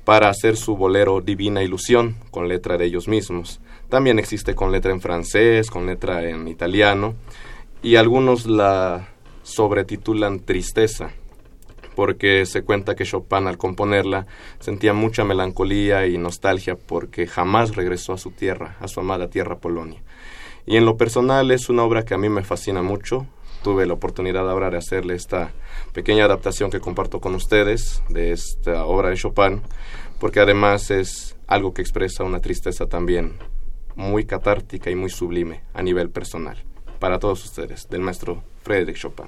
para 0.04 0.28
hacer 0.28 0.57
su 0.57 0.76
bolero 0.76 1.20
Divina 1.20 1.62
Ilusión, 1.62 2.16
con 2.30 2.46
letra 2.46 2.76
de 2.76 2.85
ellos 2.85 3.09
mismos. 3.09 3.61
También 3.88 4.18
existe 4.18 4.54
con 4.54 4.70
letra 4.70 4.92
en 4.92 5.00
francés, 5.00 5.70
con 5.70 5.87
letra 5.87 6.28
en 6.28 6.46
italiano, 6.46 7.14
y 7.83 7.96
algunos 7.96 8.46
la 8.46 9.09
sobretitulan 9.44 10.40
Tristeza 10.40 11.12
porque 11.94 12.44
se 12.46 12.62
cuenta 12.62 12.94
que 12.94 13.04
Chopin 13.04 13.46
al 13.46 13.59
componerla 13.59 14.26
sentía 14.59 14.92
mucha 14.92 15.24
melancolía 15.24 16.07
y 16.07 16.18
nostalgia 16.18 16.76
porque 16.76 17.26
jamás 17.26 17.76
regresó 17.76 18.12
a 18.12 18.18
su 18.18 18.30
tierra, 18.30 18.76
a 18.80 18.88
su 18.88 19.00
amada 19.00 19.30
tierra 19.30 19.59
Polonia. 19.59 20.02
Y 20.66 20.76
en 20.76 20.87
lo 20.87 20.96
personal 20.96 21.50
es 21.50 21.68
una 21.68 21.85
obra 21.85 22.04
que 22.04 22.14
a 22.14 22.18
mí 22.18 22.28
me 22.28 22.42
fascina 22.42 22.83
mucho. 22.83 23.26
Tuve 23.62 23.87
la 23.87 23.94
oportunidad 23.94 24.48
ahora 24.50 24.70
de 24.70 24.78
hacerle 24.78 25.14
esta 25.14 25.52
pequeña 25.92 26.24
adaptación 26.24 26.70
que 26.70 26.80
comparto 26.80 27.20
con 27.20 27.35
ustedes 27.35 28.02
de 28.09 28.33
esta 28.33 28.85
obra 28.85 29.11
de 29.11 29.16
Chopin, 29.16 29.62
porque 30.20 30.40
además 30.40 30.90
es 30.90 31.37
algo 31.46 31.72
que 31.72 31.83
expresa 31.83 32.24
una 32.24 32.40
tristeza 32.40 32.87
también 32.87 33.35
muy 33.94 34.24
catártica 34.24 34.90
y 34.90 34.96
muy 34.96 35.11
sublime 35.11 35.62
a 35.72 35.83
nivel 35.83 36.11
personal. 36.11 36.62
Para 37.05 37.19
todos 37.19 37.45
ustedes, 37.45 37.87
del 37.90 38.01
maestro 38.01 38.43
Frédéric 38.62 38.97
Chopin. 38.97 39.27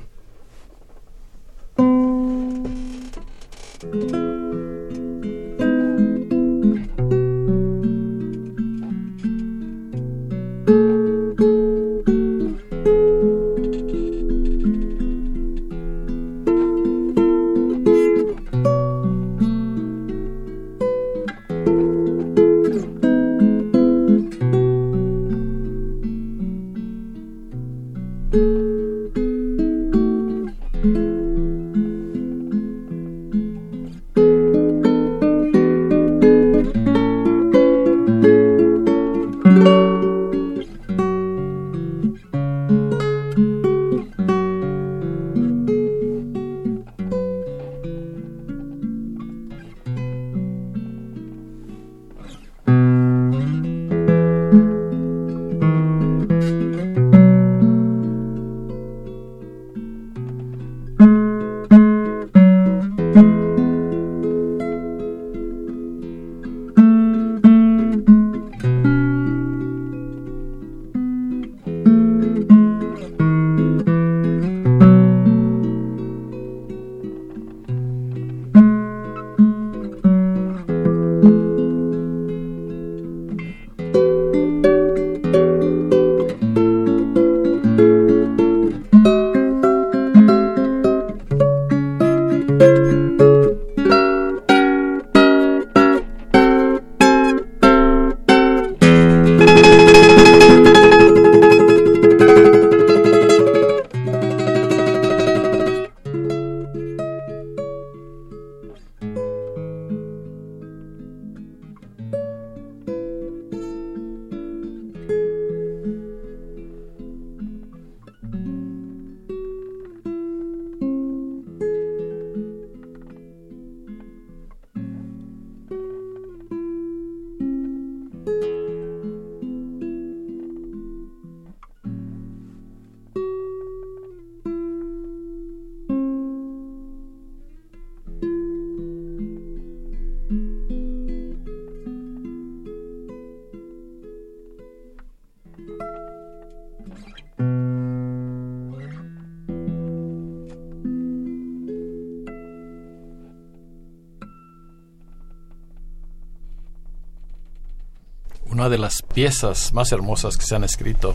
You. 158.66 158.70
de 158.70 158.78
las 158.78 159.02
piezas 159.02 159.72
más 159.72 159.92
hermosas 159.92 160.36
que 160.36 160.44
se 160.44 160.56
han 160.56 160.64
escrito 160.64 161.14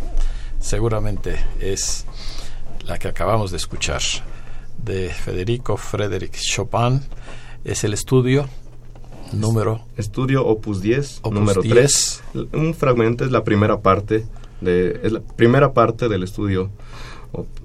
seguramente 0.60 1.38
es 1.60 2.06
la 2.86 2.98
que 2.98 3.08
acabamos 3.08 3.52
de 3.52 3.58
escuchar, 3.58 4.02
de 4.84 5.10
Federico 5.10 5.78
Frederick 5.78 6.34
Chopin, 6.34 7.02
es 7.64 7.84
el 7.84 7.94
estudio 7.94 8.48
número... 9.34 9.82
Estudio 9.98 10.46
Opus 10.46 10.82
10, 10.82 11.22
número 11.32 11.62
3. 11.62 12.24
Un 12.54 12.74
fragmento 12.74 13.26
es 13.26 13.32
la 13.32 13.44
primera 13.44 13.82
parte, 13.82 14.26
de, 14.62 15.00
es 15.04 15.12
la 15.12 15.20
primera 15.20 15.74
parte 15.74 16.10
del 16.10 16.24
estudio 16.24 16.70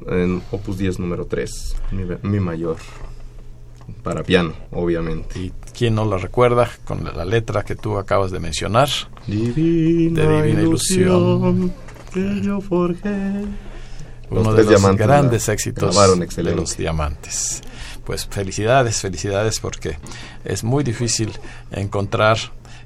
en 0.09 0.43
Opus 0.51 0.79
10, 0.79 0.99
número 0.99 1.27
3, 1.27 1.77
mi, 2.23 2.41
mayor 2.41 2.77
para 4.07 4.23
piano, 4.23 4.55
obviamente. 4.71 5.37
¿Y 5.37 5.53
quién 5.77 5.97
no 5.97 6.05
lo 6.05 6.17
recuerda 6.17 6.71
con 6.85 7.03
la 7.03 7.25
letra 7.25 7.65
que 7.65 7.75
tú 7.75 7.99
acabas 7.99 8.31
de 8.31 8.39
mencionar? 8.39 8.89
Divina, 9.27 10.23
de 10.23 10.43
Divina 10.43 10.63
Ilusión, 10.63 11.75
que 12.15 12.41
yo 12.41 12.61
forjé. 12.61 13.45
Uno 14.31 14.55
de 14.55 14.63
los 14.63 14.97
grandes 14.97 15.49
éxitos 15.49 15.97
de 16.37 16.55
los 16.55 16.77
diamantes 16.77 17.63
pues 18.05 18.25
felicidades, 18.27 19.01
felicidades 19.01 19.59
porque 19.59 19.99
es 20.45 20.63
muy 20.63 20.85
difícil 20.85 21.33
encontrar 21.73 22.39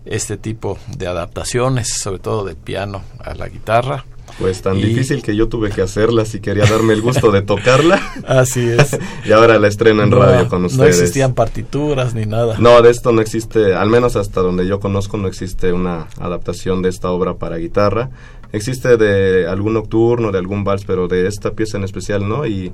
este 0.06 0.38
tipo 0.38 0.78
de 0.96 1.06
adaptaciones, 1.06 1.92
sobre 1.92 2.20
todo 2.20 2.46
del 2.46 2.56
piano 2.56 3.02
a 3.18 3.34
la 3.34 3.48
guitarra. 3.48 4.06
Pues 4.38 4.62
tan 4.62 4.76
difícil 4.76 5.22
que 5.22 5.36
yo 5.36 5.48
tuve 5.48 5.70
que 5.70 5.82
hacerla 5.82 6.24
si 6.24 6.40
quería 6.40 6.64
darme 6.64 6.94
el 6.94 7.02
gusto 7.02 7.30
de 7.30 7.42
tocarla. 7.42 8.00
Así 8.26 8.68
es. 8.68 8.98
y 9.24 9.32
ahora 9.32 9.58
la 9.58 9.68
estreno 9.68 10.02
en 10.02 10.10
radio 10.10 10.48
con 10.48 10.64
ustedes. 10.64 10.78
No 10.78 10.86
existían 10.86 11.34
partituras 11.34 12.14
ni 12.14 12.26
nada. 12.26 12.56
No, 12.58 12.80
de 12.82 12.90
esto 12.90 13.12
no 13.12 13.20
existe, 13.20 13.74
al 13.74 13.90
menos 13.90 14.16
hasta 14.16 14.40
donde 14.40 14.66
yo 14.66 14.80
conozco, 14.80 15.16
no 15.16 15.28
existe 15.28 15.72
una 15.72 16.06
adaptación 16.18 16.82
de 16.82 16.88
esta 16.88 17.10
obra 17.10 17.34
para 17.34 17.56
guitarra. 17.56 18.10
Existe 18.52 18.96
de 18.96 19.46
algún 19.46 19.74
nocturno, 19.74 20.32
de 20.32 20.38
algún 20.38 20.64
vals, 20.64 20.84
pero 20.84 21.06
de 21.06 21.26
esta 21.26 21.52
pieza 21.52 21.78
en 21.78 21.84
especial 21.84 22.28
no. 22.28 22.46
Y 22.46 22.72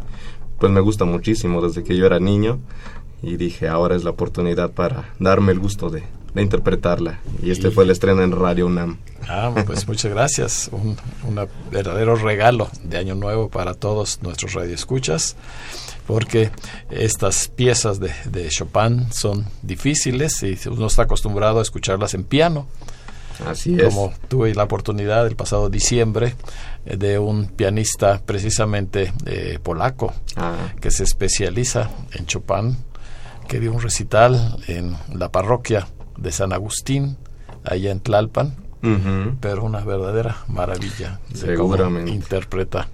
pues 0.59 0.73
me 0.73 0.81
gusta 0.81 1.05
muchísimo 1.05 1.61
desde 1.61 1.85
que 1.85 1.97
yo 1.97 2.07
era 2.07 2.19
niño 2.19 2.59
y 3.23 3.37
dije 3.37 3.69
ahora 3.69 3.97
es 3.97 4.05
la 4.05 4.11
oportunidad 4.11 4.71
para 4.73 5.11
darme 5.19 5.53
el 5.53 5.59
gusto 5.59 5.91
de, 5.91 6.03
interpretarla 6.43 7.21
y 7.43 7.51
este 7.51 7.71
fue 7.71 7.85
el 7.85 7.91
estreno 7.91 8.23
en 8.23 8.33
Radio 8.33 8.67
UNAM. 8.67 8.99
Ah, 9.29 9.53
pues 9.67 9.87
muchas 9.89 10.13
gracias, 10.13 10.71
un, 10.73 10.97
verdadero 11.71 12.17
regalo 12.17 12.69
de 12.83 12.99
Año 12.99 13.15
Nuevo 13.15 13.49
para 13.49 13.75
todos 13.75 14.23
nuestros 14.23 14.55
radioescuchas 14.55 15.37
porque 16.07 16.51
estas 16.91 17.49
piezas 17.49 17.99
de, 17.99 18.13
de 18.31 18.49
Chopin 18.49 19.13
son 19.13 19.47
difíciles 19.63 20.43
y 20.43 20.57
uno 20.69 20.87
está 20.87 21.03
acostumbrado 21.03 21.59
a 21.59 21.63
escucharlas 21.63 22.15
en 22.15 22.23
piano 22.23 22.69
Así 23.45 23.77
es. 23.79 23.85
Como 23.85 24.13
tuve 24.29 24.55
la 24.55 24.65
oportunidad 24.65 25.27
el 25.27 25.37
pasado 25.37 25.69
diciembre 25.69 26.35
eh, 26.85 26.97
de 26.97 27.19
un 27.19 27.47
pianista 27.47 28.23
precisamente 28.25 29.13
eh, 29.27 29.59
polaco 29.63 30.15
ah. 30.37 30.73
que 30.81 30.91
se 30.91 31.05
especializa 31.05 31.91
en 32.13 32.27
Chopin, 32.27 32.77
que 33.49 33.61
dio 33.61 33.73
un 33.73 33.83
recital 33.83 34.59
en 34.69 34.97
la 35.13 35.31
parroquia 35.31 35.87
de 36.17 36.33
San 36.33 36.53
Agustín, 36.53 37.17
allá 37.65 37.91
en 37.91 38.01
Tlalpan, 38.01 38.55
pero 39.41 39.65
una 39.65 39.81
verdadera 39.81 40.45
maravilla 40.47 41.19
de 41.31 41.57
cómo 41.57 41.77
interpreta 42.07 42.89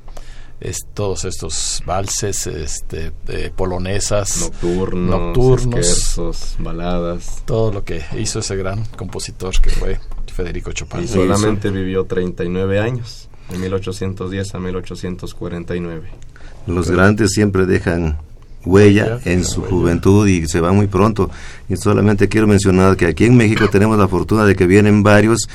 es, 0.62 0.86
todos 0.94 1.24
estos 1.24 1.82
valses, 1.84 2.46
este, 2.46 3.12
eh, 3.28 3.50
polonesas, 3.54 4.40
nocturnos, 4.42 5.10
nocturnos 5.10 6.56
baladas. 6.58 7.42
Todo 7.44 7.72
lo 7.72 7.84
que 7.84 8.02
hizo 8.18 8.38
ese 8.38 8.56
gran 8.56 8.84
compositor 8.96 9.60
que 9.60 9.70
fue 9.70 9.98
Federico 10.32 10.72
Chopin. 10.72 11.02
Y 11.02 11.08
solamente 11.08 11.70
vivió 11.70 12.04
39 12.04 12.78
años, 12.78 13.28
de 13.50 13.58
1810 13.58 14.54
a 14.54 14.58
1849. 14.58 16.10
Los 16.66 16.90
grandes 16.90 17.32
siempre 17.32 17.66
dejan 17.66 18.18
huella 18.64 19.18
en 19.24 19.44
su 19.44 19.62
juventud 19.62 20.26
y 20.26 20.46
se 20.46 20.60
van 20.60 20.76
muy 20.76 20.86
pronto. 20.86 21.30
Y 21.68 21.76
solamente 21.76 22.28
quiero 22.28 22.46
mencionar 22.46 22.96
que 22.96 23.06
aquí 23.06 23.24
en 23.24 23.36
México 23.36 23.68
tenemos 23.68 23.98
la 23.98 24.08
fortuna 24.08 24.44
de 24.44 24.54
que 24.54 24.66
vienen 24.66 25.02
varios 25.02 25.48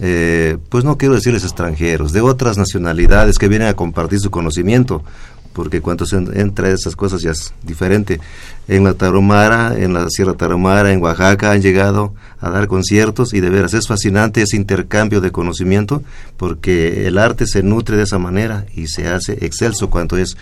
eh, 0.00 0.58
pues 0.70 0.84
no 0.84 0.98
quiero 0.98 1.14
decirles 1.14 1.44
extranjeros, 1.44 2.12
de 2.12 2.20
otras 2.20 2.58
nacionalidades 2.58 3.38
que 3.38 3.48
vienen 3.48 3.68
a 3.68 3.74
compartir 3.74 4.18
su 4.18 4.30
conocimiento, 4.30 5.04
porque 5.52 5.80
cuando 5.80 6.04
se 6.04 6.16
entra 6.16 6.68
esas 6.68 6.96
cosas 6.96 7.22
ya 7.22 7.30
es 7.30 7.54
diferente. 7.62 8.20
En 8.66 8.82
la 8.82 8.94
Tarahumara, 8.94 9.76
en 9.78 9.94
la 9.94 10.10
Sierra 10.10 10.34
Tarahumara, 10.34 10.92
en 10.92 11.00
Oaxaca 11.00 11.52
han 11.52 11.62
llegado 11.62 12.12
a 12.40 12.50
dar 12.50 12.66
conciertos 12.66 13.32
y 13.34 13.40
de 13.40 13.50
veras 13.50 13.72
es 13.72 13.86
fascinante 13.86 14.42
ese 14.42 14.56
intercambio 14.56 15.20
de 15.20 15.30
conocimiento 15.30 16.02
porque 16.36 17.06
el 17.06 17.18
arte 17.18 17.46
se 17.46 17.62
nutre 17.62 17.96
de 17.96 18.02
esa 18.02 18.18
manera 18.18 18.66
y 18.74 18.88
se 18.88 19.06
hace 19.06 19.44
excelso 19.44 19.90
cuando 19.90 20.16
es 20.16 20.36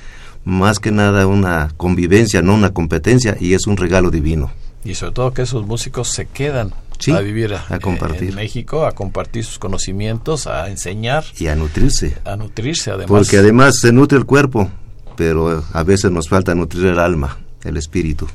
más 0.44 0.78
que 0.78 0.90
nada 0.90 1.26
una 1.26 1.72
convivencia, 1.76 2.42
no 2.42 2.55
una 2.55 2.72
competencia 2.72 3.37
y 3.40 3.55
es 3.55 3.66
un 3.66 3.76
regalo 3.76 4.11
divino. 4.11 4.52
Y 4.85 4.94
sobre 4.94 5.12
todo 5.12 5.33
que 5.33 5.42
esos 5.42 5.66
músicos 5.66 6.09
se 6.09 6.26
quedan 6.26 6.72
a 7.12 7.20
vivir 7.20 7.55
a, 7.55 7.78
compartir. 7.81 8.31
en 8.31 8.37
México, 8.37 8.87
a 8.87 8.92
compartir 8.92 9.44
sus 9.44 9.59
conocimientos, 9.59 10.46
a 10.46 10.68
enseñar. 10.68 11.24
Y 11.38 11.48
a 11.48 11.57
nutrirse. 11.57 12.16
A 12.24 12.37
nutrirse, 12.37 12.90
además. 12.90 13.09
Porque 13.09 13.38
además 13.38 13.74
se 13.81 13.92
nutre 13.92 14.18
el 14.18 14.24
cuerpo, 14.24 14.70
pero 15.16 15.64
a 15.72 15.83
veces 15.83 16.11
nos 16.11 16.28
falta 16.28 16.55
nutrir 16.55 16.87
el 16.87 16.98
alma, 16.98 17.38
el 17.64 17.76
espíritu 17.76 18.28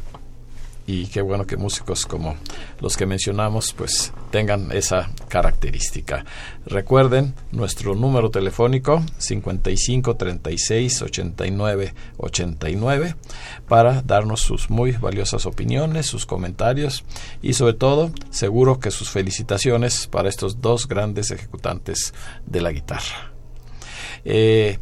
y 0.88 1.08
qué 1.08 1.21
bueno 1.21 1.45
que 1.45 1.58
músicos 1.58 2.06
como 2.06 2.38
los 2.80 2.95
que 2.95 3.06
mencionamos 3.06 3.73
pues 3.73 4.13
tengan 4.32 4.71
esa 4.71 5.10
característica. 5.28 6.26
Recuerden 6.65 7.36
nuestro 7.52 7.93
número 7.93 8.32
telefónico 8.32 9.04
55 9.17 10.15
36 10.15 11.02
89 11.02 11.93
89 12.17 13.15
para 13.67 14.02
darnos 14.02 14.39
sus 14.39 14.69
muy 14.69 14.93
valiosas 14.93 15.45
opiniones, 15.45 16.06
sus 16.06 16.26
comentarios 16.26 17.04
y 17.41 17.54
sobre 17.54 17.73
todo 17.73 18.12
seguro 18.30 18.80
que 18.80 18.89
sus 18.89 19.10
felicitaciones 19.10 20.08
para 20.08 20.30
estos 20.30 20.62
dos 20.62 20.88
grandes 20.88 21.32
ejecutantes 21.32 22.13
de 22.45 22.62
la 22.62 22.71
guitarra. 22.71 23.34
Eh, 24.23 24.80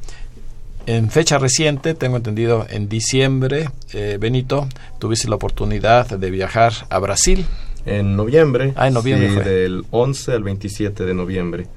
en 0.86 1.10
fecha 1.10 1.38
reciente, 1.38 1.94
tengo 1.94 2.18
entendido 2.18 2.66
en 2.70 2.88
diciembre, 2.88 3.70
eh, 3.94 4.18
Benito, 4.20 4.68
tuviste 5.00 5.28
la 5.28 5.36
oportunidad 5.36 6.08
de 6.08 6.30
viajar 6.30 6.74
a 6.90 7.00
Brasil. 7.00 7.46
En 7.86 8.16
noviembre. 8.16 8.74
Ah, 8.76 8.88
en 8.88 8.94
noviembre. 8.94 9.30
Sí, 9.30 9.50
del 9.50 9.86
11 9.92 10.34
al 10.34 10.44
27 10.44 11.06
de 11.06 11.14
noviembre 11.14 11.68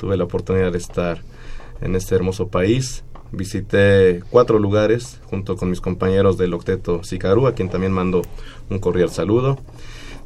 tuve 0.00 0.16
la 0.16 0.24
oportunidad 0.24 0.72
de 0.72 0.78
estar 0.78 1.20
en 1.82 1.94
este 1.94 2.14
hermoso 2.14 2.48
país. 2.48 3.04
Visité 3.32 4.22
cuatro 4.30 4.58
lugares 4.58 5.20
junto 5.28 5.56
con 5.56 5.68
mis 5.68 5.82
compañeros 5.82 6.38
del 6.38 6.54
octeto 6.54 7.04
Sicarú, 7.04 7.46
a 7.46 7.54
quien 7.54 7.68
también 7.68 7.92
mando 7.92 8.22
un 8.70 8.78
cordial 8.78 9.10
saludo. 9.10 9.58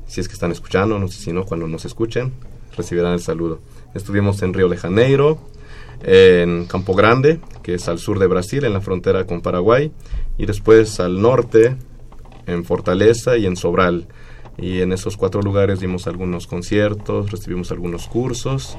Si 0.06 0.20
es 0.20 0.28
que 0.28 0.34
están 0.34 0.52
escuchando, 0.52 0.98
no 0.98 1.08
sé 1.08 1.20
si 1.20 1.32
no, 1.32 1.44
cuando 1.44 1.66
nos 1.66 1.84
escuchen, 1.84 2.32
recibirán 2.76 3.14
el 3.14 3.20
saludo. 3.20 3.58
Estuvimos 3.94 4.40
en 4.42 4.54
Río 4.54 4.68
de 4.68 4.76
Janeiro, 4.76 5.40
en 6.04 6.66
Campo 6.66 6.94
Grande, 6.94 7.40
que 7.62 7.74
es 7.74 7.88
al 7.88 7.98
sur 7.98 8.18
de 8.18 8.26
Brasil, 8.26 8.64
en 8.64 8.74
la 8.74 8.80
frontera 8.80 9.24
con 9.24 9.40
Paraguay, 9.40 9.90
y 10.36 10.46
después 10.46 11.00
al 11.00 11.20
norte, 11.20 11.76
en 12.46 12.64
Fortaleza 12.64 13.36
y 13.36 13.46
en 13.46 13.56
Sobral. 13.56 14.06
Y 14.58 14.80
en 14.80 14.92
esos 14.92 15.16
cuatro 15.16 15.40
lugares 15.42 15.80
dimos 15.80 16.06
algunos 16.06 16.46
conciertos, 16.46 17.30
recibimos 17.30 17.72
algunos 17.72 18.06
cursos 18.06 18.78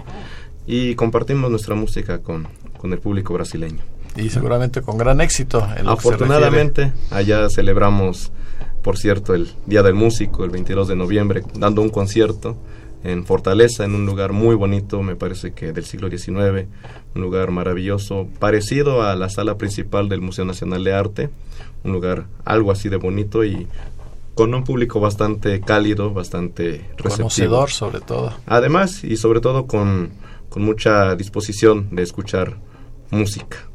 y 0.65 0.95
compartimos 0.95 1.49
nuestra 1.49 1.75
música 1.75 2.19
con, 2.19 2.47
con 2.77 2.93
el 2.93 2.99
público 2.99 3.33
brasileño. 3.33 3.81
Y 4.15 4.29
seguramente 4.29 4.81
con 4.81 4.97
gran 4.97 5.19
éxito. 5.19 5.67
Afortunadamente, 5.85 6.93
allá 7.11 7.49
celebramos, 7.49 8.31
por 8.81 8.97
cierto, 8.97 9.33
el 9.33 9.51
Día 9.65 9.83
del 9.83 9.95
Músico, 9.95 10.45
el 10.45 10.51
22 10.51 10.87
de 10.87 10.95
noviembre, 10.95 11.43
dando 11.55 11.81
un 11.81 11.89
concierto 11.89 12.55
en 13.05 13.23
Fortaleza, 13.23 13.85
en 13.85 13.93
un 13.93 14.05
lugar 14.07 14.33
muy 14.33 14.55
bonito, 14.55 15.03
me 15.03 15.15
parece 15.15 15.53
que 15.53 15.71
del 15.71 15.85
siglo 15.85 16.09
XIX, 16.09 16.67
un 17.13 17.21
lugar 17.21 17.51
maravilloso, 17.51 18.27
parecido 18.39 19.03
a 19.03 19.15
la 19.15 19.29
sala 19.29 19.57
principal 19.57 20.09
del 20.09 20.21
Museo 20.21 20.43
Nacional 20.43 20.83
de 20.83 20.93
Arte, 20.93 21.29
un 21.83 21.91
lugar 21.91 22.25
algo 22.45 22.71
así 22.71 22.89
de 22.89 22.97
bonito 22.97 23.45
y 23.45 23.67
con 24.33 24.55
un 24.55 24.63
público 24.63 24.99
bastante 24.99 25.61
cálido, 25.61 26.13
bastante 26.13 26.81
receptivo. 26.97 27.29
Conocedor 27.29 27.69
sobre 27.69 28.01
todo. 28.01 28.33
Además, 28.47 29.03
y 29.03 29.17
sobre 29.17 29.39
todo 29.39 29.67
con, 29.67 30.09
con 30.49 30.63
mucha 30.63 31.15
disposición 31.15 31.89
de 31.91 32.01
escuchar 32.01 32.57
música. 33.11 33.69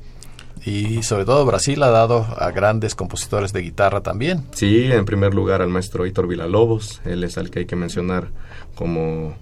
Y 0.64 1.02
sobre 1.02 1.24
todo 1.24 1.46
Brasil 1.46 1.82
ha 1.82 1.90
dado 1.90 2.26
a 2.36 2.50
grandes 2.50 2.94
compositores 2.94 3.52
de 3.52 3.62
guitarra 3.62 4.02
también. 4.02 4.46
Sí, 4.52 4.84
en 4.90 5.04
primer 5.04 5.34
lugar 5.34 5.62
al 5.62 5.70
maestro 5.70 6.06
Hitor 6.06 6.26
Villalobos, 6.26 7.00
él 7.04 7.24
es 7.24 7.36
el 7.36 7.50
que 7.50 7.60
hay 7.60 7.66
que 7.66 7.76
mencionar 7.76 8.28
como 8.74 9.34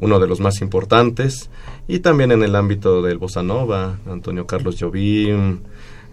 uno 0.00 0.18
de 0.18 0.26
los 0.26 0.40
más 0.40 0.60
importantes. 0.60 1.50
Y 1.86 2.00
también 2.00 2.32
en 2.32 2.42
el 2.42 2.56
ámbito 2.56 3.02
del 3.02 3.18
bossa 3.18 3.42
nova, 3.42 3.98
Antonio 4.06 4.46
Carlos 4.46 4.76
Jobim, 4.78 5.60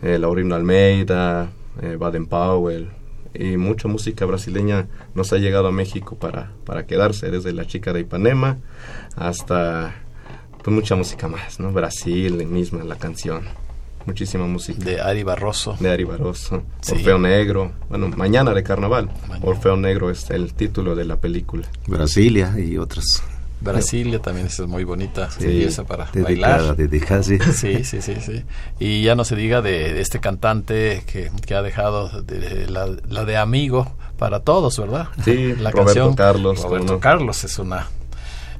eh, 0.02 0.20
Laurino 0.20 0.56
Almeida, 0.56 1.52
eh, 1.82 1.96
Baden 1.98 2.28
Powell, 2.28 2.90
y 3.34 3.58
mucha 3.58 3.88
música 3.88 4.26
brasileña 4.26 4.88
nos 5.14 5.34
ha 5.34 5.38
llegado 5.38 5.68
a 5.68 5.72
México 5.72 6.16
para, 6.16 6.52
para 6.64 6.86
quedarse, 6.86 7.30
desde 7.32 7.52
La 7.52 7.66
Chica 7.66 7.92
de 7.92 8.02
Ipanema 8.02 8.58
hasta 9.16 9.96
pues, 10.64 10.74
mucha 10.74 10.96
música 10.96 11.28
más, 11.28 11.60
¿no? 11.60 11.72
Brasil 11.72 12.46
misma, 12.48 12.84
la 12.84 12.98
canción. 12.98 13.44
Muchísima 14.06 14.46
música. 14.46 14.84
De 14.84 15.02
Ari 15.02 15.24
Barroso. 15.24 15.76
De 15.80 15.90
Ari 15.90 16.04
Barroso. 16.04 16.64
Orfeo 16.92 17.18
Negro. 17.18 17.72
Bueno, 17.90 18.10
mañana 18.10 18.54
de 18.54 18.64
carnaval. 18.64 19.10
Orfeo 19.42 19.76
Negro 19.76 20.10
es 20.10 20.30
el 20.30 20.54
título 20.54 20.96
de 20.96 21.06
la 21.06 21.18
película. 21.18 21.68
Brasilia 21.88 22.54
y 22.60 22.78
otras. 22.78 23.24
Brasilia 23.62 24.22
también 24.22 24.48
es 24.48 24.60
muy 24.62 24.84
bonita 24.84 25.32
sí, 25.32 25.68
para 25.88 26.10
bailar. 26.14 26.76
sí. 27.24 27.40
sí, 27.40 27.84
sí, 27.84 28.02
sí, 28.02 28.44
Y 28.80 29.02
ya 29.04 29.16
no 29.16 29.24
se 29.24 29.36
diga 29.36 29.62
de, 29.62 30.02
este 30.02 30.20
cantante 30.20 31.04
que, 31.08 31.32
que 31.46 31.56
ha 31.56 31.62
dejado 31.62 32.22
de, 32.22 32.68
la, 32.70 32.88
la, 33.08 33.26
de 33.26 33.38
Amigo 33.38 33.96
para 34.18 34.42
todos, 34.42 34.78
¿verdad? 34.78 35.08
Sí, 35.24 35.56
la 35.56 35.72
Roberto 35.72 35.86
canción 35.86 36.14
Carlos. 36.16 36.62
Roberto 36.62 37.00
Carlos 37.00 37.44
es 37.44 37.58
una 37.58 37.88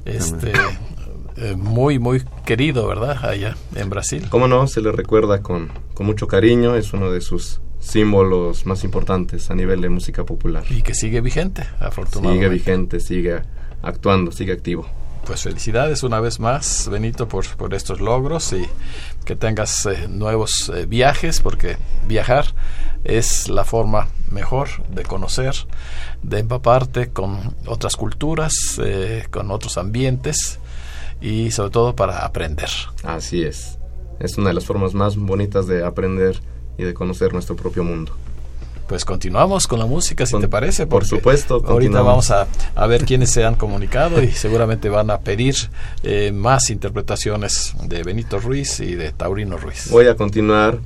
este 0.04 0.52
eh, 1.36 1.54
muy 1.56 1.98
muy 1.98 2.22
querido, 2.44 2.86
¿verdad? 2.86 3.24
Allá 3.24 3.56
en 3.74 3.90
Brasil. 3.90 4.26
¿Cómo 4.30 4.48
no? 4.48 4.66
Se 4.66 4.80
le 4.80 4.92
recuerda 4.92 5.42
con, 5.42 5.70
con 5.94 6.06
mucho 6.06 6.26
cariño, 6.26 6.76
es 6.76 6.92
uno 6.92 7.10
de 7.10 7.20
sus 7.20 7.60
símbolos 7.78 8.66
más 8.66 8.84
importantes 8.84 9.50
a 9.50 9.54
nivel 9.54 9.80
de 9.80 9.88
música 9.88 10.24
popular. 10.24 10.64
Y 10.70 10.82
que 10.82 10.94
sigue 10.94 11.20
vigente, 11.20 11.64
afortunadamente. 11.78 12.44
Sigue 12.44 12.48
vigente, 12.48 13.00
sigue 13.00 13.42
actuando, 13.82 14.32
sigue 14.32 14.52
activo. 14.52 14.86
Pues 15.24 15.42
felicidades 15.42 16.04
una 16.04 16.20
vez 16.20 16.38
más, 16.38 16.88
Benito, 16.88 17.26
por, 17.26 17.44
por 17.56 17.74
estos 17.74 18.00
logros 18.00 18.52
y 18.52 18.64
que 19.24 19.34
tengas 19.34 19.84
eh, 19.86 20.06
nuevos 20.08 20.70
eh, 20.72 20.86
viajes, 20.86 21.40
porque 21.40 21.76
viajar 22.06 22.46
es 23.02 23.48
la 23.48 23.64
forma 23.64 24.08
mejor 24.30 24.68
de 24.88 25.02
conocer, 25.02 25.54
de 26.22 26.38
empaparte 26.38 27.08
con 27.08 27.56
otras 27.66 27.96
culturas, 27.96 28.52
eh, 28.80 29.26
con 29.30 29.50
otros 29.50 29.78
ambientes 29.78 30.60
y 31.20 31.50
sobre 31.50 31.70
todo 31.70 31.96
para 31.96 32.24
aprender. 32.24 32.70
Así 33.02 33.42
es. 33.42 33.78
Es 34.18 34.38
una 34.38 34.48
de 34.48 34.54
las 34.54 34.66
formas 34.66 34.94
más 34.94 35.16
bonitas 35.16 35.66
de 35.66 35.84
aprender 35.84 36.40
y 36.78 36.84
de 36.84 36.94
conocer 36.94 37.32
nuestro 37.32 37.56
propio 37.56 37.84
mundo. 37.84 38.12
Pues 38.86 39.04
continuamos 39.04 39.66
con 39.66 39.80
la 39.80 39.86
música, 39.86 40.26
si 40.26 40.38
te 40.38 40.46
parece. 40.46 40.86
Por 40.86 41.04
supuesto. 41.04 41.60
Ahorita 41.66 42.02
vamos 42.02 42.30
a, 42.30 42.46
a, 42.76 42.86
ver 42.86 43.04
quiénes 43.04 43.30
se 43.30 43.44
han 43.44 43.56
comunicado 43.56 44.22
y 44.22 44.30
seguramente 44.30 44.88
van 44.88 45.10
a 45.10 45.18
pedir 45.18 45.56
eh, 46.04 46.30
más 46.32 46.70
interpretaciones 46.70 47.74
de 47.82 48.04
Benito 48.04 48.38
Ruiz 48.38 48.78
y 48.78 48.94
de 48.94 49.10
Taurino 49.10 49.56
Ruiz. 49.56 49.90
Voy 49.90 50.06
a 50.06 50.14
continuar 50.14 50.78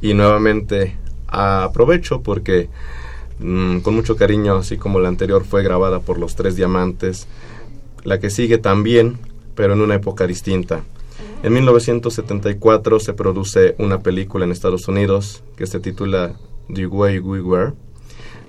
y 0.00 0.14
nuevamente 0.14 0.96
aprovecho 1.26 2.22
porque 2.22 2.68
mm, 3.40 3.80
con 3.80 3.96
mucho 3.96 4.14
cariño, 4.14 4.56
así 4.56 4.76
como 4.76 5.00
la 5.00 5.08
anterior 5.08 5.44
fue 5.44 5.64
grabada 5.64 5.98
por 5.98 6.16
los 6.16 6.36
Tres 6.36 6.54
Diamantes, 6.54 7.26
la 8.04 8.20
que 8.20 8.30
sigue 8.30 8.58
también, 8.58 9.18
pero 9.60 9.74
en 9.74 9.82
una 9.82 9.96
época 9.96 10.26
distinta. 10.26 10.84
En 11.42 11.52
1974 11.52 12.98
se 12.98 13.12
produce 13.12 13.74
una 13.76 14.00
película 14.00 14.46
en 14.46 14.52
Estados 14.52 14.88
Unidos 14.88 15.42
que 15.54 15.66
se 15.66 15.80
titula 15.80 16.32
The 16.72 16.86
Way 16.86 17.18
We 17.18 17.42
Were. 17.42 17.72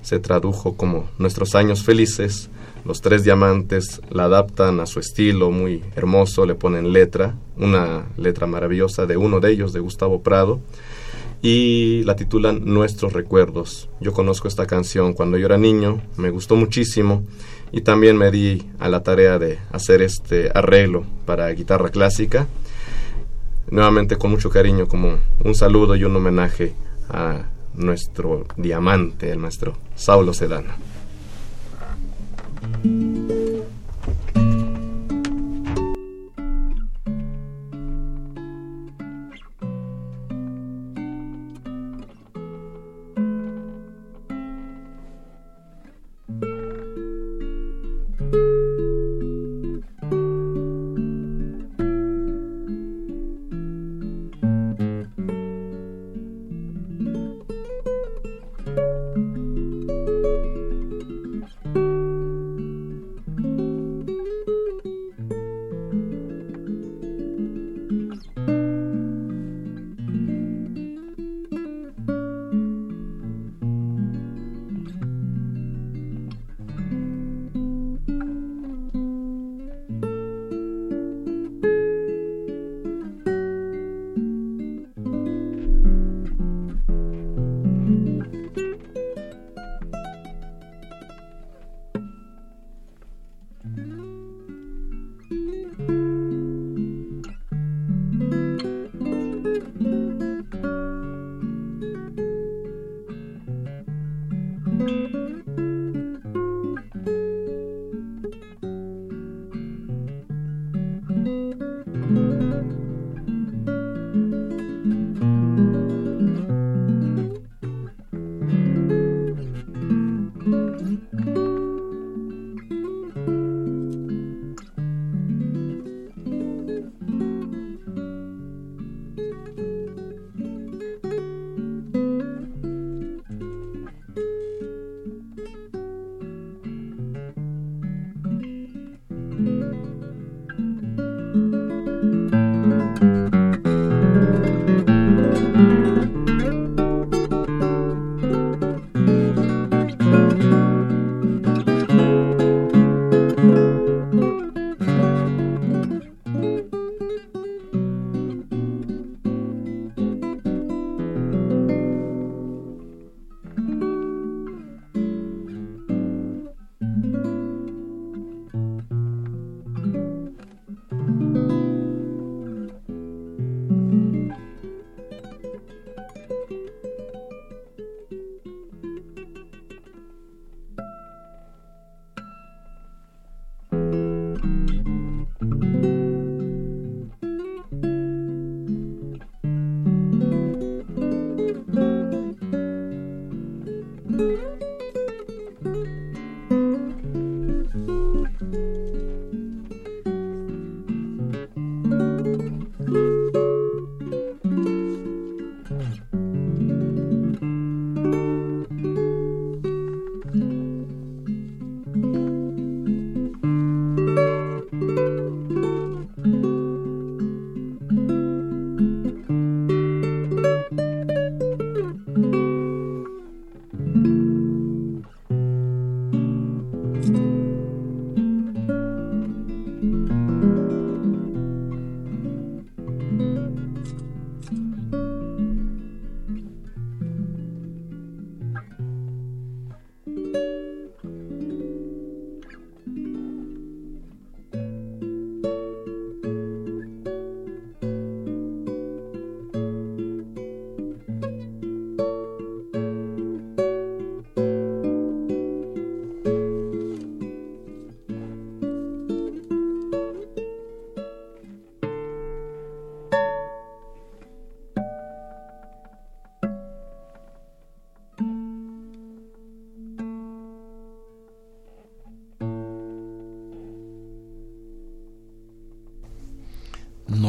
Se 0.04 0.19
tradujo 0.19 0.78
como 0.78 1.10
Nuestros 1.17 1.54
años 1.54 1.84
felices. 1.84 2.50
Los 2.86 3.02
tres 3.02 3.26
diamantes 3.26 4.00
la 4.10 4.24
adaptan 4.24 4.80
a 4.80 4.86
su 4.86 5.02
estilo 5.02 5.52
muy 5.52 5.84
hermoso, 5.97 6.45
le 6.45 6.56
ponen 6.56 6.93
letra, 6.93 7.36
una 7.58 8.08
letra 8.15 8.47
maravillosa 8.47 9.06
de 9.06 9.17
uno 9.17 9.41
de 9.41 9.52
ellos, 9.52 9.74
de 9.74 9.82
Gustavo 9.82 10.21
Prado, 10.21 10.62
y 11.41 12.04
la 12.06 12.15
titulan 12.15 12.63
Nuestros 12.63 13.12
recuerdos. 13.12 13.89
Yo 14.00 14.13
conozco 14.13 14.47
esta 14.47 14.65
canción 14.65 15.12
cuando 15.12 15.38
yo 15.38 15.47
era 15.47 15.58
niño, 15.58 16.02
me 16.15 16.30
gustó 16.30 16.56
muchísimo 16.56 17.26
y 17.71 17.81
también 17.81 18.17
me 18.17 18.31
di 18.31 18.69
a 18.79 18.89
la 18.89 19.03
tarea 19.03 19.39
de 19.39 19.60
hacer 19.71 20.01
este 20.01 20.51
arreglo 20.53 21.05
para 21.25 21.49
guitarra 21.51 21.89
clásica. 21.89 22.47
Nuevamente 23.69 24.17
con 24.17 24.31
mucho 24.31 24.49
cariño, 24.49 24.88
como 24.88 25.17
un 25.43 25.55
saludo 25.55 25.95
y 25.95 26.03
un 26.03 26.15
homenaje 26.15 26.73
a 27.10 27.43
nuestro 27.73 28.45
diamante, 28.57 29.31
el 29.31 29.39
maestro 29.39 29.77
Saulo 29.95 30.34
Sedana. 30.34 30.75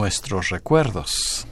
Nuestros 0.03 0.48
recuerdos, 0.48 1.46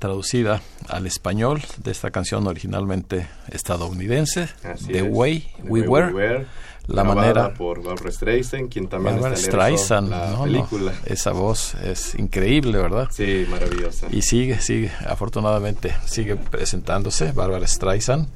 traducida 0.00 0.60
al 0.88 1.06
español 1.06 1.62
de 1.76 1.92
esta 1.92 2.10
canción 2.10 2.48
originalmente 2.48 3.28
estadounidense, 3.52 4.48
The 4.88 5.02
Way 5.04 5.48
We 5.62 5.82
Were 5.82 6.46
la 6.88 7.04
manera 7.04 7.54
por 7.54 7.80
Barbara 7.80 8.10
Streisand, 8.10 8.68
quien 8.68 8.88
también 8.88 9.14
Barbara 9.14 9.36
está 9.36 9.52
Streisand, 9.52 10.10
la 10.10 10.30
no, 10.32 10.42
película. 10.42 10.90
no, 10.90 10.98
esa 11.06 11.30
voz 11.30 11.76
es 11.76 12.16
increíble, 12.16 12.76
¿verdad? 12.76 13.06
Sí, 13.12 13.46
maravillosa. 13.48 14.08
Y 14.10 14.22
sigue, 14.22 14.60
sigue, 14.60 14.90
afortunadamente 15.06 15.94
sigue 16.06 16.34
presentándose 16.34 17.30
Barbara 17.30 17.68
Streisand 17.68 18.26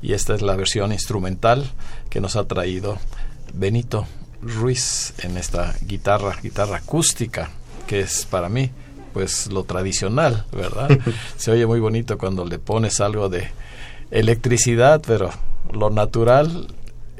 y 0.00 0.14
esta 0.14 0.34
es 0.34 0.40
la 0.40 0.56
versión 0.56 0.92
instrumental 0.92 1.70
que 2.08 2.22
nos 2.22 2.36
ha 2.36 2.44
traído 2.48 2.96
Benito 3.52 4.06
Ruiz 4.40 5.12
en 5.18 5.36
esta 5.36 5.74
guitarra, 5.82 6.38
guitarra 6.42 6.78
acústica, 6.78 7.50
que 7.90 7.98
es 7.98 8.24
para 8.24 8.48
mí 8.48 8.70
pues 9.12 9.48
lo 9.48 9.64
tradicional, 9.64 10.44
¿verdad? 10.52 10.96
Se 11.36 11.50
oye 11.50 11.66
muy 11.66 11.80
bonito 11.80 12.18
cuando 12.18 12.44
le 12.44 12.60
pones 12.60 13.00
algo 13.00 13.28
de 13.28 13.48
electricidad, 14.12 15.02
pero 15.04 15.30
lo 15.72 15.90
natural 15.90 16.68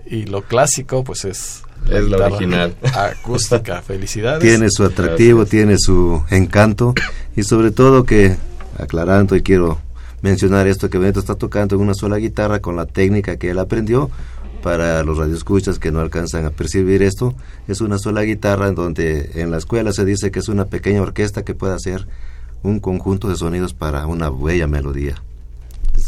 y 0.06 0.26
lo 0.26 0.42
clásico 0.42 1.02
pues 1.02 1.24
es 1.24 1.64
Es 1.86 1.90
la 1.90 2.00
guitarra 2.02 2.26
original. 2.26 2.76
acústica. 2.94 3.82
Felicidades. 3.86 4.40
Tiene 4.42 4.68
su 4.70 4.84
atractivo, 4.84 5.44
tiene 5.44 5.74
su 5.76 6.22
encanto 6.30 6.94
y 7.34 7.42
sobre 7.42 7.72
todo 7.72 8.04
que, 8.04 8.36
aclarando 8.78 9.34
y 9.34 9.42
quiero 9.42 9.80
mencionar 10.22 10.68
esto, 10.68 10.88
que 10.88 10.98
Benito 10.98 11.18
está 11.18 11.34
tocando 11.34 11.74
en 11.74 11.80
una 11.80 11.94
sola 11.94 12.18
guitarra 12.18 12.60
con 12.60 12.76
la 12.76 12.86
técnica 12.86 13.38
que 13.38 13.50
él 13.50 13.58
aprendió. 13.58 14.08
Para 14.62 15.02
los 15.04 15.16
radioescuchas 15.16 15.78
que 15.78 15.90
no 15.90 16.00
alcanzan 16.00 16.44
a 16.44 16.50
percibir 16.50 17.02
esto, 17.02 17.34
es 17.66 17.80
una 17.80 17.98
sola 17.98 18.22
guitarra 18.22 18.68
en 18.68 18.74
donde 18.74 19.30
en 19.34 19.50
la 19.50 19.56
escuela 19.56 19.92
se 19.92 20.04
dice 20.04 20.30
que 20.30 20.38
es 20.38 20.48
una 20.48 20.66
pequeña 20.66 21.00
orquesta 21.00 21.44
que 21.44 21.54
puede 21.54 21.74
hacer 21.74 22.06
un 22.62 22.78
conjunto 22.78 23.28
de 23.28 23.36
sonidos 23.36 23.72
para 23.72 24.06
una 24.06 24.28
bella 24.28 24.66
melodía. 24.66 25.22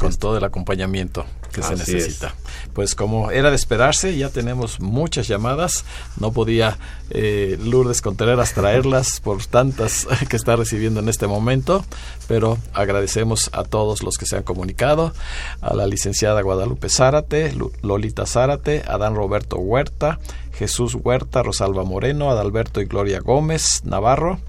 Con 0.03 0.15
todo 0.17 0.37
el 0.37 0.45
acompañamiento 0.45 1.25
que 1.53 1.63
se 1.63 1.77
necesita. 1.77 2.35
Pues 2.73 2.95
como 2.95 3.31
era 3.31 3.51
de 3.51 3.57
esperarse, 3.57 4.17
ya 4.17 4.31
tenemos 4.31 4.81
muchas 4.81 5.29
llamadas. 5.29 5.85
No 6.19 6.33
podía 6.33 6.77
eh, 7.11 7.57
Lourdes 7.63 8.03
Contreras 8.03 8.53
traerlas 8.53 9.21
por 9.25 9.45
tantas 9.47 10.09
que 10.29 10.37
está 10.37 10.57
recibiendo 10.57 10.99
en 11.01 11.09
este 11.09 11.27
momento, 11.29 11.85
pero 12.27 12.59
agradecemos 12.73 13.49
a 13.53 13.63
todos 13.63 14.03
los 14.03 14.19
que 14.19 14.27
se 14.27 14.37
han 14.37 14.43
comunicado, 14.43 15.13
a 15.61 15.75
la 15.75 15.87
licenciada 15.87 16.43
Guadalupe 16.43 16.89
Zárate, 16.89 17.55
Lolita 17.83 18.27
Zárate, 18.27 18.83
Adán 18.89 19.15
Roberto 19.15 19.57
Huerta, 19.57 20.19
Jesús 20.53 20.97
Huerta, 21.01 21.43
Rosalba 21.43 21.85
Moreno, 21.85 22.31
Adalberto 22.31 22.81
y 22.81 22.87
Gloria 22.87 23.21
Gómez 23.21 23.83
Navarro, 23.85 24.41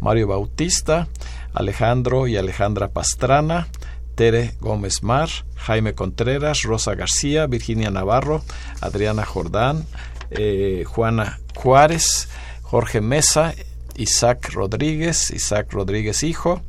Mario 0.00 0.26
Bautista, 0.26 1.06
Alejandro 1.54 2.26
y 2.26 2.36
Alejandra 2.36 2.88
Pastrana, 2.88 3.68
Tere 4.16 4.54
Gómez 4.60 5.02
Mar, 5.02 5.28
Jaime 5.56 5.94
Contreras, 5.94 6.62
Rosa 6.62 6.94
García, 6.94 7.46
Virginia 7.46 7.90
Navarro, 7.90 8.42
Adriana 8.80 9.26
Jordán, 9.26 9.84
eh, 10.30 10.84
Juana 10.86 11.38
Juárez, 11.54 12.28
Jorge 12.62 13.02
Mesa, 13.02 13.54
Isaac 13.94 14.50
Rodríguez, 14.52 15.30
Isaac 15.30 15.70
Rodríguez 15.70 16.22
Hijo, 16.22 16.62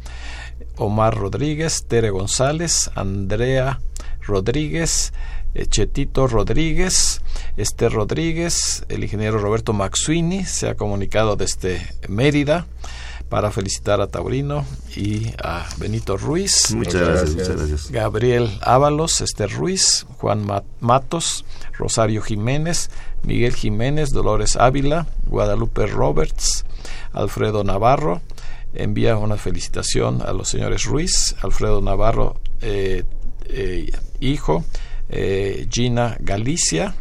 Omar 0.75 1.15
Rodríguez, 1.15 1.85
Tere 1.87 2.09
González, 2.09 2.91
Andrea 2.95 3.79
Rodríguez, 4.21 5.13
eh, 5.53 5.65
Chetito 5.67 6.27
Rodríguez, 6.27 7.21
Esther 7.55 7.93
Rodríguez, 7.93 8.83
el 8.89 9.05
ingeniero 9.05 9.39
Roberto 9.39 9.71
Maxuini 9.71 10.43
se 10.43 10.67
ha 10.67 10.75
comunicado 10.75 11.37
desde 11.37 11.81
Mérida 12.09 12.67
para 13.29 13.51
felicitar 13.51 13.99
a 14.01 14.07
Taurino 14.07 14.65
y 14.95 15.27
a 15.43 15.67
Benito 15.77 16.17
Ruiz. 16.17 16.73
Muchas, 16.73 16.93
gracias, 16.95 17.35
gracias. 17.35 17.35
muchas 17.35 17.55
gracias. 17.69 17.91
Gabriel 17.91 18.57
Ábalos, 18.61 19.21
Esther 19.21 19.51
Ruiz, 19.51 20.05
Juan 20.17 20.45
Ma- 20.45 20.63
Matos, 20.79 21.45
Rosario 21.77 22.21
Jiménez, 22.21 22.89
Miguel 23.23 23.53
Jiménez, 23.55 24.11
Dolores 24.11 24.55
Ávila, 24.55 25.07
Guadalupe 25.25 25.85
Roberts, 25.87 26.65
Alfredo 27.13 27.63
Navarro. 27.63 28.21
Envía 28.73 29.17
una 29.17 29.37
felicitación 29.37 30.21
a 30.21 30.33
los 30.33 30.49
señores 30.49 30.85
Ruiz, 30.85 31.35
Alfredo 31.41 31.81
Navarro, 31.81 32.39
eh, 32.61 33.03
eh, 33.45 33.91
hijo, 34.19 34.63
eh, 35.09 35.67
Gina 35.71 36.17
Galicia. 36.19 36.95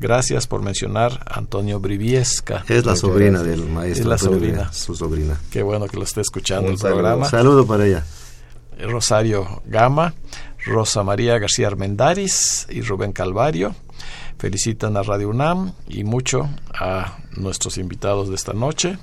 Gracias 0.00 0.46
por 0.46 0.62
mencionar 0.62 1.22
a 1.28 1.38
Antonio 1.38 1.78
Briviesca. 1.78 2.64
Es 2.68 2.86
la 2.86 2.96
sobrina 2.96 3.42
del 3.42 3.66
maestro. 3.68 4.00
Es 4.02 4.06
la 4.06 4.14
Antonio 4.14 4.38
sobrina. 4.38 4.72
Su 4.72 4.94
sobrina. 4.96 5.38
Qué 5.50 5.62
bueno 5.62 5.86
que 5.86 5.98
lo 5.98 6.04
esté 6.04 6.22
escuchando 6.22 6.68
Un 6.68 6.72
el 6.72 6.78
saludo. 6.78 6.96
programa. 6.98 7.28
Saludo 7.28 7.66
para 7.66 7.86
ella. 7.86 8.04
Rosario 8.80 9.62
Gama, 9.66 10.14
Rosa 10.64 11.02
María 11.04 11.38
García 11.38 11.66
Armendáriz 11.66 12.66
y 12.70 12.80
Rubén 12.80 13.12
Calvario. 13.12 13.74
Felicitan 14.38 14.96
a 14.96 15.02
Radio 15.02 15.28
UNAM 15.28 15.72
y 15.86 16.02
mucho 16.04 16.48
a 16.72 17.18
nuestros 17.36 17.76
invitados 17.76 18.30
de 18.30 18.36
esta 18.36 18.54
noche. 18.54 18.96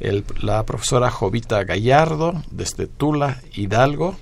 El- 0.00 0.24
la 0.40 0.64
profesora 0.64 1.10
Jovita 1.10 1.64
Gallardo, 1.64 2.42
desde 2.50 2.86
Tula, 2.86 3.42
Hidalgo. 3.52 4.16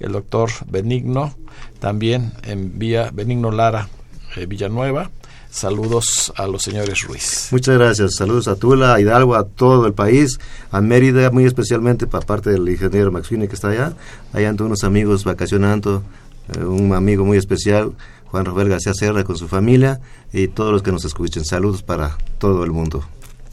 El 0.00 0.10
doctor 0.12 0.50
Benigno, 0.66 1.34
también 1.78 2.32
envía 2.42 3.10
Benigno 3.12 3.52
Lara 3.52 3.88
eh, 4.36 4.44
Villanueva. 4.46 5.10
Saludos 5.50 6.32
a 6.36 6.46
los 6.46 6.62
señores 6.62 7.02
Ruiz. 7.02 7.48
Muchas 7.50 7.78
gracias. 7.78 8.16
Saludos 8.16 8.48
a 8.48 8.56
Tula, 8.56 8.94
a 8.94 9.00
Hidalgo, 9.00 9.34
a 9.34 9.44
todo 9.44 9.86
el 9.86 9.94
país, 9.94 10.38
a 10.70 10.80
Mérida, 10.80 11.30
muy 11.30 11.44
especialmente 11.44 12.06
para 12.06 12.26
parte 12.26 12.50
del 12.50 12.68
ingeniero 12.68 13.10
Maxine 13.10 13.48
que 13.48 13.54
está 13.54 13.68
allá. 13.68 13.94
Allá 14.32 14.50
ando 14.50 14.66
unos 14.66 14.84
amigos 14.84 15.24
vacacionando, 15.24 16.02
eh, 16.54 16.64
un 16.64 16.92
amigo 16.94 17.24
muy 17.24 17.38
especial, 17.38 17.92
Juan 18.26 18.44
Rafael 18.44 18.68
García 18.68 18.92
Serra 18.92 19.24
con 19.24 19.36
su 19.36 19.48
familia 19.48 20.00
y 20.32 20.48
todos 20.48 20.72
los 20.72 20.82
que 20.82 20.92
nos 20.92 21.04
escuchen. 21.04 21.44
Saludos 21.44 21.82
para 21.82 22.18
todo 22.38 22.64
el 22.64 22.72
mundo. 22.72 23.04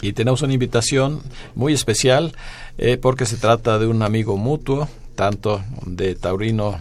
Y 0.02 0.12
tenemos 0.12 0.42
una 0.42 0.54
invitación 0.54 1.22
muy 1.56 1.74
especial 1.74 2.34
eh, 2.78 2.98
porque 3.02 3.26
se 3.26 3.38
trata 3.38 3.80
de 3.80 3.88
un 3.88 4.02
amigo 4.02 4.36
mutuo, 4.36 4.90
tanto 5.16 5.64
de 5.86 6.16
Taurino 6.16 6.78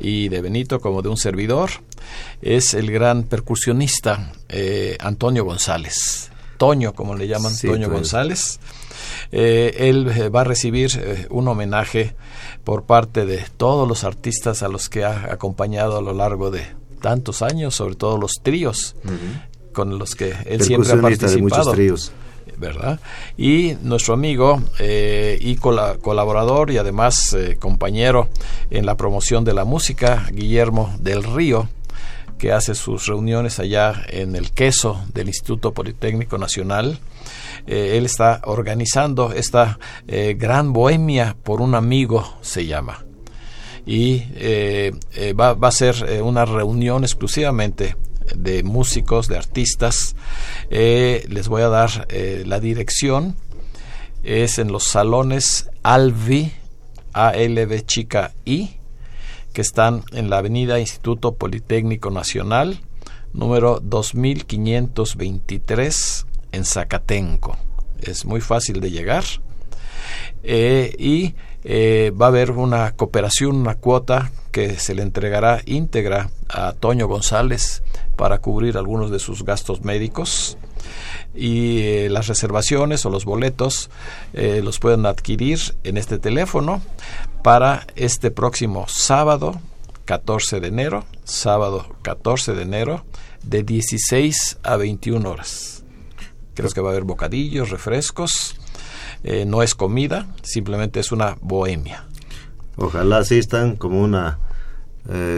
y 0.00 0.30
de 0.30 0.40
Benito 0.40 0.80
como 0.80 1.02
de 1.02 1.10
un 1.10 1.18
servidor. 1.18 1.70
Es 2.40 2.74
el 2.74 2.90
gran 2.90 3.24
percusionista 3.24 4.32
eh, 4.48 4.96
Antonio 5.00 5.44
González. 5.44 6.30
Toño, 6.58 6.92
como 6.94 7.14
le 7.16 7.26
llaman, 7.26 7.52
Sí, 7.54 7.66
Toño. 7.68 7.88
González. 7.90 8.60
Eh, 9.32 9.88
él 9.88 10.08
eh, 10.14 10.28
va 10.28 10.42
a 10.42 10.44
recibir 10.44 10.90
eh, 10.96 11.26
un 11.30 11.48
homenaje 11.48 12.14
por 12.64 12.84
parte 12.84 13.26
de 13.26 13.44
todos 13.56 13.88
los 13.88 14.04
artistas 14.04 14.62
a 14.62 14.68
los 14.68 14.88
que 14.88 15.04
ha 15.04 15.32
acompañado 15.32 15.98
a 15.98 16.02
lo 16.02 16.12
largo 16.12 16.50
de 16.50 16.64
tantos 17.00 17.42
años, 17.42 17.74
sobre 17.74 17.96
todo 17.96 18.16
los 18.18 18.34
tríos 18.42 18.94
con 19.72 19.98
los 19.98 20.14
que 20.14 20.34
él 20.46 20.62
siempre 20.62 20.90
ha 20.90 20.94
Percusionista 21.00 21.26
de 21.28 21.36
muchos 21.42 21.58
participado. 21.66 21.72
tríos. 21.72 22.12
¿verdad? 22.58 23.00
Y 23.36 23.74
nuestro 23.82 24.14
amigo 24.14 24.62
eh, 24.78 25.36
y 25.40 25.56
cola- 25.56 25.96
colaborador 26.00 26.70
y 26.70 26.78
además 26.78 27.36
compañero 27.58 28.28
en 28.70 28.86
la 28.86 28.96
promoción 28.96 29.42
de 29.44 29.52
la 29.54 29.64
música, 29.64 30.28
Guillermo 30.30 30.94
del 31.00 31.24
Río, 31.24 31.68
que 32.42 32.50
hace 32.50 32.74
sus 32.74 33.06
reuniones 33.06 33.60
allá 33.60 34.02
en 34.08 34.34
el 34.34 34.50
queso 34.50 35.04
del 35.14 35.28
Instituto 35.28 35.72
Politécnico 35.72 36.38
Nacional. 36.38 36.98
Eh, 37.68 37.96
él 37.96 38.04
está 38.04 38.40
organizando 38.46 39.30
esta 39.32 39.78
eh, 40.08 40.34
gran 40.36 40.72
bohemia 40.72 41.36
por 41.44 41.60
un 41.60 41.76
amigo, 41.76 42.36
se 42.40 42.66
llama. 42.66 43.04
Y 43.86 44.24
eh, 44.34 44.92
va, 45.38 45.56
a 45.56 45.70
ser 45.70 46.20
una 46.24 46.44
reunión 46.44 47.04
exclusivamente 47.04 47.94
de 48.34 48.64
músicos, 48.64 49.28
de 49.28 49.36
artistas. 49.36 50.16
Les 50.68 51.46
voy 51.46 51.62
a 51.62 51.68
dar 51.68 52.08
la 52.44 52.58
dirección. 52.58 53.36
Es 54.24 54.58
en 54.58 54.72
los 54.72 54.82
salones 54.82 55.70
Alvi, 55.84 56.50
ALV 57.12 57.86
chica 57.86 58.32
I, 58.44 58.81
que 59.52 59.62
están 59.62 60.02
en 60.12 60.30
la 60.30 60.38
avenida 60.38 60.80
Instituto 60.80 61.34
Politécnico 61.34 62.10
Nacional, 62.10 62.80
número 63.32 63.80
2523, 63.80 66.26
en 66.52 66.64
Zacatenco. 66.64 67.56
Es 68.00 68.24
muy 68.24 68.40
fácil 68.40 68.80
de 68.80 68.90
llegar. 68.90 69.24
Eh, 70.42 70.94
y 70.98 71.34
eh, 71.64 72.12
va 72.20 72.26
a 72.26 72.28
haber 72.28 72.52
una 72.52 72.92
cooperación, 72.92 73.56
una 73.56 73.76
cuota 73.76 74.30
que 74.50 74.78
se 74.78 74.94
le 74.94 75.02
entregará 75.02 75.62
íntegra 75.64 76.30
a 76.48 76.72
Toño 76.72 77.06
González 77.06 77.82
para 78.16 78.38
cubrir 78.38 78.76
algunos 78.76 79.10
de 79.10 79.18
sus 79.18 79.44
gastos 79.44 79.82
médicos. 79.82 80.58
Y 81.34 81.80
eh, 81.80 82.08
las 82.10 82.26
reservaciones 82.26 83.06
o 83.06 83.10
los 83.10 83.24
boletos 83.24 83.90
eh, 84.34 84.60
los 84.62 84.78
pueden 84.78 85.06
adquirir 85.06 85.58
en 85.82 85.96
este 85.96 86.18
teléfono 86.18 86.82
para 87.42 87.86
este 87.96 88.30
próximo 88.30 88.86
sábado 88.88 89.60
14 90.04 90.60
de 90.60 90.68
enero, 90.68 91.04
sábado 91.24 91.86
14 92.02 92.54
de 92.54 92.62
enero, 92.62 93.04
de 93.44 93.62
16 93.62 94.58
a 94.62 94.76
21 94.76 95.28
horas. 95.28 95.84
Creo 96.54 96.68
que 96.70 96.80
va 96.82 96.90
a 96.90 96.92
haber 96.92 97.04
bocadillos, 97.04 97.70
refrescos. 97.70 98.56
eh, 99.24 99.44
no 99.46 99.62
es 99.62 99.74
comida, 99.74 100.26
simplemente 100.42 101.00
es 101.00 101.12
una 101.12 101.38
bohemia. 101.40 102.04
Ojalá 102.76 103.18
asistan 103.18 103.76
como 103.76 104.02
una 104.02 104.38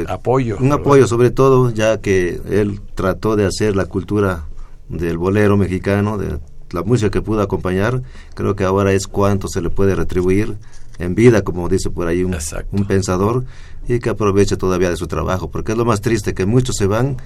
apoyo. 0.09 0.59
Un 0.59 0.73
apoyo 0.73 1.07
sobre 1.07 1.31
todo, 1.31 1.71
ya 1.71 2.01
que 2.01 2.41
él 2.51 2.81
trató 2.95 3.37
de 3.37 3.47
hacer 3.47 3.77
la 3.77 3.87
cultura 3.87 4.45
del 4.89 5.19
bolero 5.19 5.57
mexicano, 5.57 6.19
de 6.19 6.39
la 6.71 6.83
música 6.83 7.11
que 7.11 7.23
pudo 7.23 7.43
acompañar, 7.43 8.03
creo 8.35 8.57
que 8.57 8.65
ahora 8.65 8.93
es 8.93 9.07
cuánto 9.07 9.49
se 9.49 9.61
le 9.61 9.71
puede 9.71 9.95
retribuir 9.95 10.57
en 10.99 11.15
vida, 11.15 11.43
como 11.43 11.69
dice 11.69 11.91
por 11.91 12.07
ahí 12.07 12.25
un, 12.25 12.37
un 12.73 12.85
pensador, 12.87 13.45
y 13.89 13.99
que 13.99 14.11
aproveche 14.11 14.57
todavía 14.57 14.91
de 14.91 14.97
su 14.97 15.07
trabajo, 15.07 15.51
porque 15.51 15.73
es 15.73 15.79
lo 15.79 15.85
más 15.85 16.01
triste, 16.01 16.35
que 16.35 16.47
muchos 16.47 16.77
se 16.77 16.87
van 16.87 17.17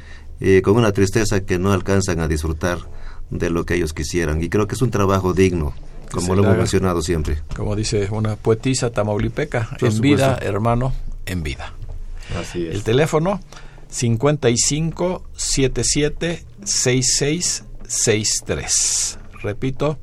eh, 0.41 0.63
con 0.63 0.77
una 0.77 0.93
tristeza 0.93 1.41
que 1.41 1.59
no 1.59 1.73
alcanzan 1.73 2.21
a 2.21 2.29
disfrutar 2.29 2.79
de 3.31 3.51
lo 3.51 3.65
que 3.65 3.75
ellos 3.75 3.93
quisieran, 3.93 4.43
y 4.43 4.49
creo 4.49 4.67
que 4.67 4.75
es 4.75 4.83
un 4.83 4.91
trabajo 4.91 5.33
digno, 5.33 5.75
como 6.11 6.35
lo 6.35 6.45
hemos 6.45 6.57
mencionado 6.57 7.03
siempre. 7.03 7.39
Como 7.55 7.77
dice 7.77 8.09
una 8.11 8.37
poetisa 8.37 8.91
tamaulipeca, 8.91 9.77
en 9.81 10.01
vida, 10.01 10.39
hermano, 10.41 10.93
en 11.27 11.43
vida. 11.43 11.75
Así 12.39 12.67
es. 12.67 12.75
El 12.75 12.83
teléfono 12.83 13.41
55 13.89 15.23
77 15.35 16.45
66 16.65 17.65
63. 17.87 19.19
Repito, 19.43 19.99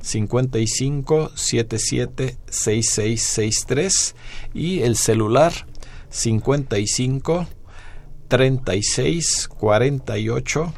55 0.00 1.32
77 1.34 2.38
6663 2.48 4.14
y 4.54 4.80
el 4.80 4.96
celular 4.96 5.52
55 6.10 7.46
36 8.28 9.48
48 9.48 10.72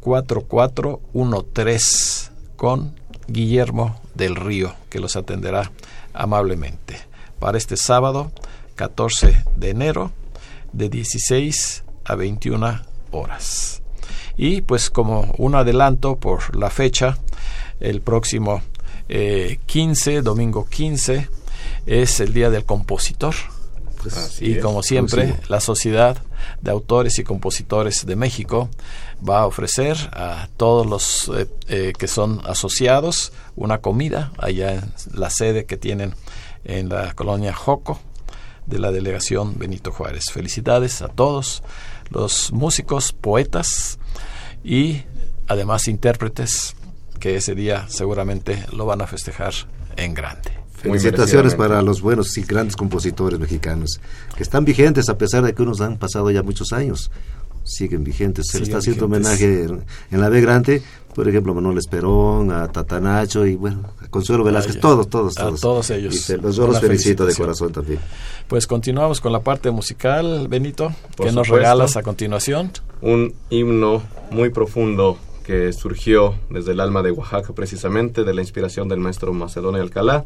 4413 0.00 2.30
con 2.56 2.94
Guillermo 3.26 4.00
del 4.14 4.36
Río 4.36 4.74
que 4.90 5.00
los 5.00 5.16
atenderá 5.16 5.72
amablemente 6.12 6.98
para 7.38 7.56
este 7.58 7.76
sábado 7.76 8.32
14 8.76 9.44
de 9.56 9.70
enero 9.70 10.12
de 10.74 10.88
16 10.88 11.84
a 12.04 12.14
21 12.14 12.82
horas. 13.12 13.82
Y 14.36 14.62
pues 14.62 14.90
como 14.90 15.32
un 15.38 15.54
adelanto 15.54 16.16
por 16.16 16.56
la 16.56 16.70
fecha, 16.70 17.18
el 17.80 18.00
próximo 18.00 18.62
15, 19.08 20.14
eh, 20.16 20.22
domingo 20.22 20.66
15, 20.68 21.28
es 21.86 22.20
el 22.20 22.32
Día 22.32 22.50
del 22.50 22.64
Compositor. 22.64 23.34
Pues, 24.02 24.42
y 24.42 24.58
como 24.58 24.82
siempre, 24.82 25.34
la 25.48 25.60
Sociedad 25.60 26.18
de 26.60 26.70
Autores 26.70 27.18
y 27.18 27.24
Compositores 27.24 28.04
de 28.04 28.16
México 28.16 28.68
va 29.26 29.40
a 29.40 29.46
ofrecer 29.46 29.96
a 30.12 30.48
todos 30.58 30.86
los 30.86 31.30
eh, 31.34 31.48
eh, 31.68 31.92
que 31.98 32.06
son 32.06 32.42
asociados 32.44 33.32
una 33.56 33.78
comida 33.78 34.32
allá 34.36 34.74
en 34.74 34.92
la 35.14 35.30
sede 35.30 35.64
que 35.64 35.78
tienen 35.78 36.14
en 36.64 36.90
la 36.90 37.14
colonia 37.14 37.54
Joco 37.54 37.98
de 38.66 38.78
la 38.78 38.92
delegación 38.92 39.58
Benito 39.58 39.92
Juárez. 39.92 40.24
Felicidades 40.32 41.02
a 41.02 41.08
todos 41.08 41.62
los 42.10 42.52
músicos, 42.52 43.12
poetas 43.12 43.98
y 44.62 45.02
además 45.46 45.88
intérpretes 45.88 46.74
que 47.20 47.36
ese 47.36 47.54
día 47.54 47.86
seguramente 47.88 48.64
lo 48.72 48.86
van 48.86 49.02
a 49.02 49.06
festejar 49.06 49.54
en 49.96 50.14
grande. 50.14 50.52
Felicitaciones 50.74 51.54
para 51.54 51.80
los 51.80 52.02
buenos 52.02 52.36
y 52.36 52.42
grandes 52.42 52.76
compositores 52.76 53.38
mexicanos 53.38 54.00
que 54.36 54.42
están 54.42 54.66
vigentes 54.66 55.08
a 55.08 55.16
pesar 55.16 55.42
de 55.42 55.54
que 55.54 55.62
unos 55.62 55.80
han 55.80 55.96
pasado 55.96 56.30
ya 56.30 56.42
muchos 56.42 56.72
años. 56.72 57.10
Siguen 57.64 58.04
vigentes. 58.04 58.48
Se 58.50 58.62
está 58.62 58.76
haciendo 58.76 59.06
homenaje 59.06 59.64
en, 59.64 60.20
la 60.20 60.28
B 60.28 60.42
Grande, 60.42 60.82
por 61.14 61.28
ejemplo, 61.28 61.54
Manuel 61.54 61.78
Esperón, 61.78 62.50
a 62.50 62.66
Tatanacho 62.68 63.46
y 63.46 63.54
bueno, 63.54 63.82
a 64.02 64.08
Consuelo 64.08 64.44
Velázquez, 64.44 64.80
todos, 64.80 65.08
todos, 65.08 65.34
todos. 65.34 65.58
A 65.58 65.62
todos 65.62 65.90
ellos. 65.90 66.28
Y 66.28 66.36
los, 66.36 66.56
yo 66.56 66.66
los 66.66 66.80
felicito 66.80 67.24
de 67.24 67.34
corazón 67.34 67.72
también. 67.72 68.00
Pues 68.48 68.66
continuamos 68.66 69.20
con 69.20 69.32
la 69.32 69.40
parte 69.40 69.70
musical, 69.70 70.48
Benito. 70.48 70.92
¿Qué 71.16 71.32
nos 71.32 71.48
regalas 71.48 71.96
a 71.96 72.02
continuación? 72.02 72.72
Un 73.00 73.34
himno 73.50 74.02
muy 74.30 74.50
profundo 74.50 75.18
que 75.44 75.72
surgió 75.72 76.34
desde 76.50 76.72
el 76.72 76.80
alma 76.80 77.02
de 77.02 77.12
Oaxaca 77.12 77.52
precisamente, 77.52 78.24
de 78.24 78.34
la 78.34 78.40
inspiración 78.40 78.88
del 78.88 78.98
maestro 78.98 79.32
Macedonio 79.32 79.82
Alcalá, 79.82 80.24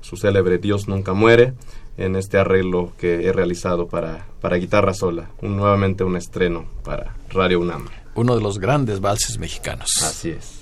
su 0.00 0.16
célebre 0.16 0.58
Dios 0.58 0.86
nunca 0.88 1.14
muere, 1.14 1.54
en 1.96 2.14
este 2.14 2.38
arreglo 2.38 2.92
que 2.96 3.26
he 3.26 3.32
realizado 3.32 3.88
para, 3.88 4.26
para 4.40 4.56
guitarra 4.56 4.94
sola, 4.94 5.30
un, 5.42 5.56
nuevamente 5.56 6.04
un 6.04 6.16
estreno 6.16 6.66
para 6.84 7.16
Radio 7.30 7.58
UNAM. 7.58 7.86
Uno 8.18 8.34
de 8.34 8.40
los 8.40 8.58
grandes 8.58 9.00
valses 9.00 9.38
mexicanos. 9.38 10.02
Así 10.02 10.30
es. 10.30 10.57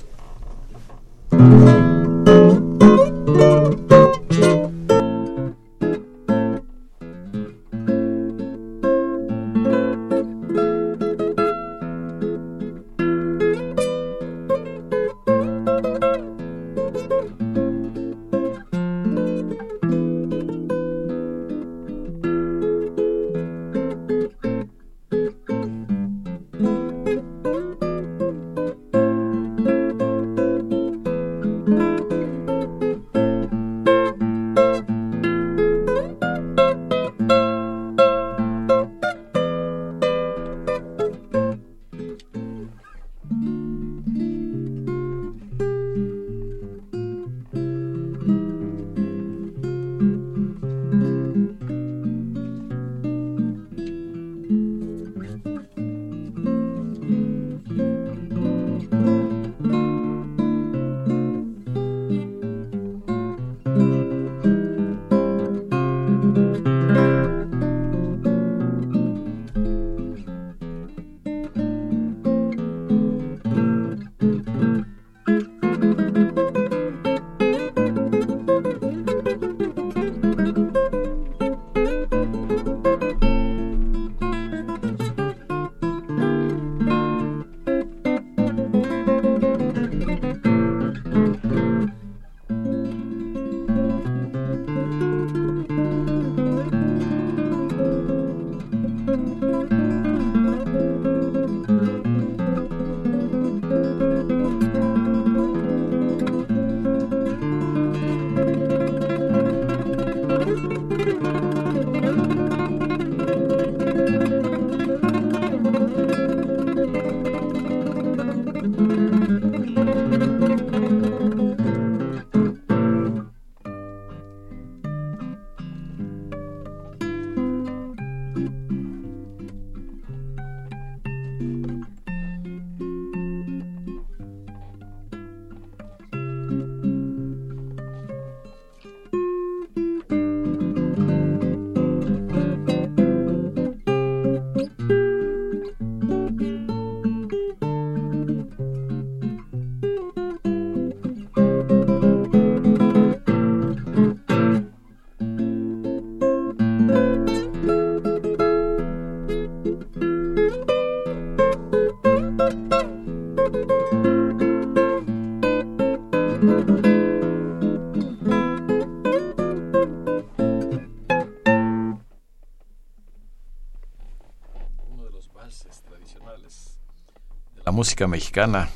Música 177.96 178.08
mexicana, 178.08 178.68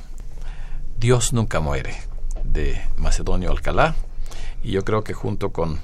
Dios 0.98 1.34
nunca 1.34 1.60
muere, 1.60 1.94
de 2.42 2.80
Macedonio 2.96 3.50
Alcalá, 3.50 3.94
y 4.62 4.70
yo 4.70 4.82
creo 4.82 5.04
que 5.04 5.12
junto 5.12 5.50
con 5.50 5.78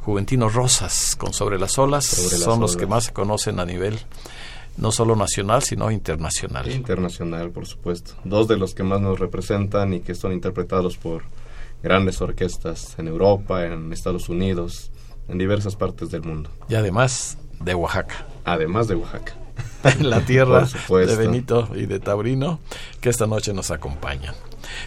Juventino 0.00 0.50
Rosas, 0.50 1.16
con 1.16 1.32
Sobre 1.32 1.58
las 1.58 1.78
Olas, 1.78 2.04
son 2.04 2.60
los 2.60 2.76
que 2.76 2.86
más 2.86 3.04
se 3.04 3.12
conocen 3.14 3.60
a 3.60 3.64
nivel 3.64 3.98
no 4.76 4.92
solo 4.92 5.16
nacional, 5.16 5.62
sino 5.62 5.90
internacional. 5.90 6.70
Internacional, 6.70 7.50
por 7.50 7.64
supuesto. 7.64 8.12
Dos 8.24 8.46
de 8.46 8.58
los 8.58 8.74
que 8.74 8.82
más 8.82 9.00
nos 9.00 9.18
representan 9.18 9.94
y 9.94 10.00
que 10.00 10.14
son 10.14 10.34
interpretados 10.34 10.98
por 10.98 11.22
grandes 11.82 12.20
orquestas 12.20 12.94
en 12.98 13.08
Europa, 13.08 13.64
en 13.64 13.90
Estados 13.90 14.28
Unidos, 14.28 14.90
en 15.28 15.38
diversas 15.38 15.76
partes 15.76 16.10
del 16.10 16.24
mundo. 16.24 16.50
Y 16.68 16.74
además 16.74 17.38
de 17.58 17.74
Oaxaca. 17.74 18.26
Además 18.44 18.86
de 18.86 18.96
Oaxaca. 18.96 19.32
la 20.00 20.20
tierra 20.20 20.66
de 20.88 21.16
Benito 21.16 21.68
y 21.74 21.86
de 21.86 22.00
Taurino, 22.00 22.60
que 23.00 23.08
esta 23.08 23.26
noche 23.26 23.52
nos 23.52 23.70
acompañan. 23.70 24.34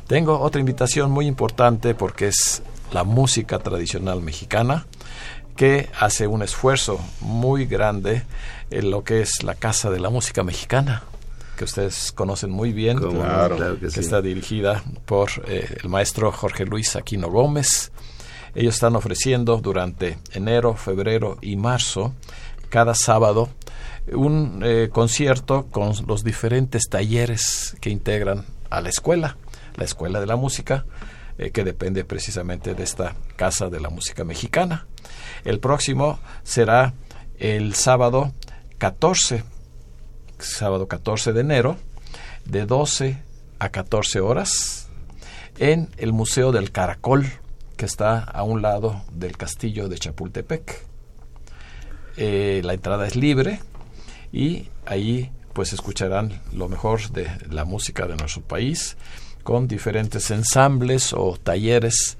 Tengo 0.07 0.39
otra 0.39 0.59
invitación 0.59 1.11
muy 1.11 1.27
importante 1.27 1.95
porque 1.95 2.27
es 2.27 2.61
la 2.91 3.03
música 3.03 3.59
tradicional 3.59 4.21
mexicana 4.21 4.85
que 5.55 5.89
hace 5.99 6.27
un 6.27 6.41
esfuerzo 6.41 6.99
muy 7.21 7.65
grande 7.65 8.23
en 8.71 8.91
lo 8.91 9.03
que 9.03 9.21
es 9.21 9.43
la 9.43 9.55
Casa 9.55 9.89
de 9.89 9.99
la 9.99 10.09
Música 10.09 10.43
Mexicana, 10.43 11.03
que 11.57 11.63
ustedes 11.63 12.11
conocen 12.11 12.49
muy 12.49 12.73
bien, 12.73 12.99
que, 12.99 13.99
está 13.99 14.21
dirigida 14.21 14.83
por 15.05 15.29
eh, 15.47 15.77
el 15.83 15.89
maestro 15.89 16.31
Jorge 16.31 16.65
Luis 16.65 16.95
Aquino 16.95 17.29
Gómez. 17.29 17.91
Ellos 18.55 18.75
están 18.75 18.95
ofreciendo 18.95 19.57
durante 19.57 20.17
enero, 20.31 20.75
febrero 20.75 21.37
y 21.41 21.55
marzo, 21.55 22.13
cada 22.69 22.95
sábado, 22.95 23.49
un 24.11 24.61
eh, 24.63 24.89
concierto 24.91 25.67
con 25.71 25.93
los 26.07 26.23
diferentes 26.23 26.89
talleres 26.89 27.75
que 27.79 27.89
integran 27.89 28.45
a 28.69 28.81
la 28.81 28.89
escuela, 28.89 29.37
la 29.75 29.85
Escuela 29.85 30.19
de 30.19 30.25
la 30.25 30.35
Música, 30.35 30.85
eh, 31.37 31.51
que 31.51 31.63
depende 31.63 32.03
precisamente 32.03 32.75
de 32.75 32.83
esta 32.83 33.15
Casa 33.35 33.69
de 33.69 33.79
la 33.79 33.89
Música 33.89 34.23
Mexicana. 34.23 34.87
El 35.45 35.59
próximo 35.59 36.19
será 36.43 36.93
el 37.39 37.75
sábado 37.75 38.33
14, 38.77 39.43
sábado 40.39 40.87
14 40.87 41.33
de 41.33 41.41
enero, 41.41 41.77
de 42.45 42.65
12 42.65 43.17
a 43.59 43.69
14 43.69 44.19
horas, 44.19 44.89
en 45.59 45.89
el 45.97 46.13
Museo 46.13 46.51
del 46.51 46.71
Caracol, 46.71 47.25
que 47.77 47.85
está 47.85 48.19
a 48.19 48.43
un 48.43 48.61
lado 48.61 49.01
del 49.11 49.37
castillo 49.37 49.87
de 49.87 49.97
Chapultepec. 49.97 50.85
Eh, 52.17 52.61
la 52.63 52.73
entrada 52.73 53.07
es 53.07 53.15
libre, 53.15 53.59
y 54.33 54.67
ahí 54.85 55.31
pues 55.53 55.71
escucharán 55.71 56.41
lo 56.51 56.67
mejor 56.67 57.11
de 57.11 57.29
la 57.49 57.63
música 57.63 58.07
de 58.07 58.17
nuestro 58.17 58.41
país 58.41 58.97
con 59.43 59.67
diferentes 59.67 60.31
ensambles 60.31 61.13
o 61.13 61.37
talleres 61.41 62.17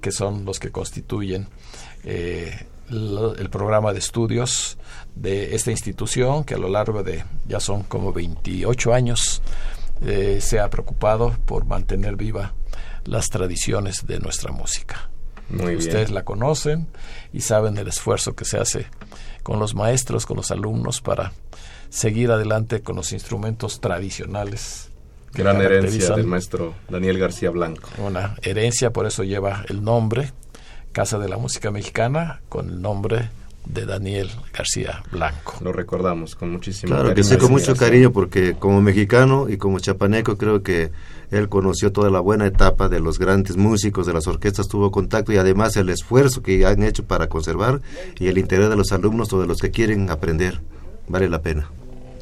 que 0.00 0.12
son 0.12 0.44
los 0.44 0.60
que 0.60 0.70
constituyen 0.70 1.48
eh, 2.04 2.66
el 2.90 3.48
programa 3.50 3.94
de 3.94 3.98
estudios 3.98 4.76
de 5.14 5.54
esta 5.54 5.70
institución 5.70 6.44
que 6.44 6.54
a 6.54 6.58
lo 6.58 6.68
largo 6.68 7.02
de 7.02 7.24
ya 7.48 7.58
son 7.58 7.84
como 7.84 8.12
28 8.12 8.92
años 8.92 9.40
eh, 10.02 10.40
se 10.42 10.60
ha 10.60 10.68
preocupado 10.68 11.34
por 11.46 11.64
mantener 11.64 12.16
viva 12.16 12.52
las 13.04 13.30
tradiciones 13.30 14.06
de 14.06 14.18
nuestra 14.18 14.52
música. 14.52 15.10
Ustedes 15.50 16.10
la 16.10 16.24
conocen 16.24 16.88
y 17.32 17.40
saben 17.40 17.76
el 17.76 17.88
esfuerzo 17.88 18.34
que 18.34 18.44
se 18.44 18.58
hace 18.58 18.86
con 19.44 19.60
los 19.60 19.76
maestros, 19.76 20.26
con 20.26 20.38
los 20.38 20.50
alumnos 20.50 21.00
para 21.00 21.32
seguir 21.90 22.32
adelante 22.32 22.82
con 22.82 22.96
los 22.96 23.12
instrumentos 23.12 23.80
tradicionales. 23.80 24.90
Gran 25.32 25.60
herencia 25.60 26.16
del 26.16 26.26
maestro 26.26 26.74
Daniel 26.88 27.18
García 27.18 27.50
Blanco. 27.50 27.88
Una 27.98 28.36
herencia, 28.42 28.92
por 28.92 29.06
eso 29.06 29.22
lleva 29.22 29.64
el 29.68 29.84
nombre, 29.84 30.32
Casa 30.90 31.18
de 31.18 31.28
la 31.28 31.36
Música 31.36 31.70
Mexicana, 31.70 32.40
con 32.48 32.68
el 32.68 32.82
nombre 32.82 33.28
de 33.66 33.86
Daniel 33.86 34.30
García 34.52 35.02
Blanco. 35.10 35.56
Lo 35.60 35.72
recordamos 35.72 36.34
con 36.34 36.50
muchísimo 36.50 36.90
cariño. 36.90 37.02
Claro 37.02 37.14
que 37.14 37.24
sí, 37.24 37.36
con 37.36 37.50
mucho 37.50 37.74
cariño, 37.74 38.12
porque 38.12 38.54
como 38.54 38.80
mexicano 38.80 39.46
y 39.48 39.56
como 39.56 39.78
chapaneco 39.78 40.36
creo 40.36 40.62
que 40.62 40.90
él 41.30 41.48
conoció 41.48 41.92
toda 41.92 42.10
la 42.10 42.20
buena 42.20 42.46
etapa 42.46 42.88
de 42.88 43.00
los 43.00 43.18
grandes 43.18 43.56
músicos, 43.56 44.06
de 44.06 44.12
las 44.12 44.26
orquestas, 44.26 44.68
tuvo 44.68 44.90
contacto 44.90 45.32
y 45.32 45.36
además 45.36 45.76
el 45.76 45.88
esfuerzo 45.88 46.42
que 46.42 46.64
han 46.66 46.82
hecho 46.82 47.04
para 47.04 47.28
conservar 47.28 47.80
y 48.18 48.28
el 48.28 48.38
interés 48.38 48.68
de 48.68 48.76
los 48.76 48.92
alumnos 48.92 49.32
o 49.32 49.40
de 49.40 49.46
los 49.46 49.60
que 49.60 49.70
quieren 49.70 50.10
aprender. 50.10 50.60
Vale 51.08 51.28
la 51.28 51.42
pena. 51.42 51.68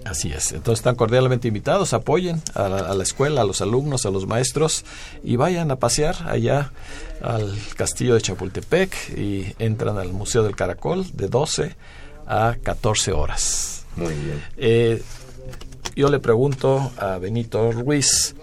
Así 0.05 0.33
es. 0.33 0.53
Entonces 0.53 0.81
están 0.81 0.97
cordialmente 0.97 1.49
invitados, 1.49 1.93
apoyen 1.93 2.43
a 2.55 2.69
la, 2.69 3.03
escuela, 3.03 3.43
a 3.43 3.45
los 3.45 3.61
alumnos, 3.61 4.05
a 4.07 4.11
los 4.11 4.27
maestros 4.27 4.85
y 5.23 5.37
vayan 5.37 5.71
a 5.71 5.77
pasear 5.77 6.17
allá 6.29 6.73
al 7.21 7.57
castillo 7.77 8.15
de 8.15 8.21
Chapultepec 8.21 9.17
y 9.17 9.55
entran 9.59 9.99
al 9.99 10.13
Museo 10.13 10.43
del 10.43 10.57
Caracol 10.57 11.07
de 11.13 11.29
12 11.29 11.77
a 12.27 12.57
14 12.63 13.13
horas. 13.13 13.85
Muy 13.97 14.15
bien. 14.15 14.43
Eh, 14.57 15.03
yo 15.95 16.09
le 16.09 16.19
pregunto 16.19 16.91
a 16.99 17.19
Benito 17.19 17.71
Ruiz 17.71 18.35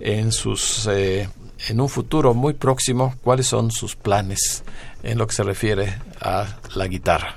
en 0.00 0.32
sus 0.32 0.88
eh, 0.88 1.28
en 1.68 1.80
un 1.80 1.88
futuro 1.88 2.34
muy 2.34 2.54
próximo 2.54 3.14
cuáles 3.22 3.46
son 3.46 3.70
sus 3.70 3.96
planes 3.96 4.64
en 5.02 5.18
lo 5.18 5.26
que 5.26 5.34
se 5.34 5.42
refiere 5.42 5.94
a 6.20 6.58
la 6.74 6.88
guitarra. 6.88 7.36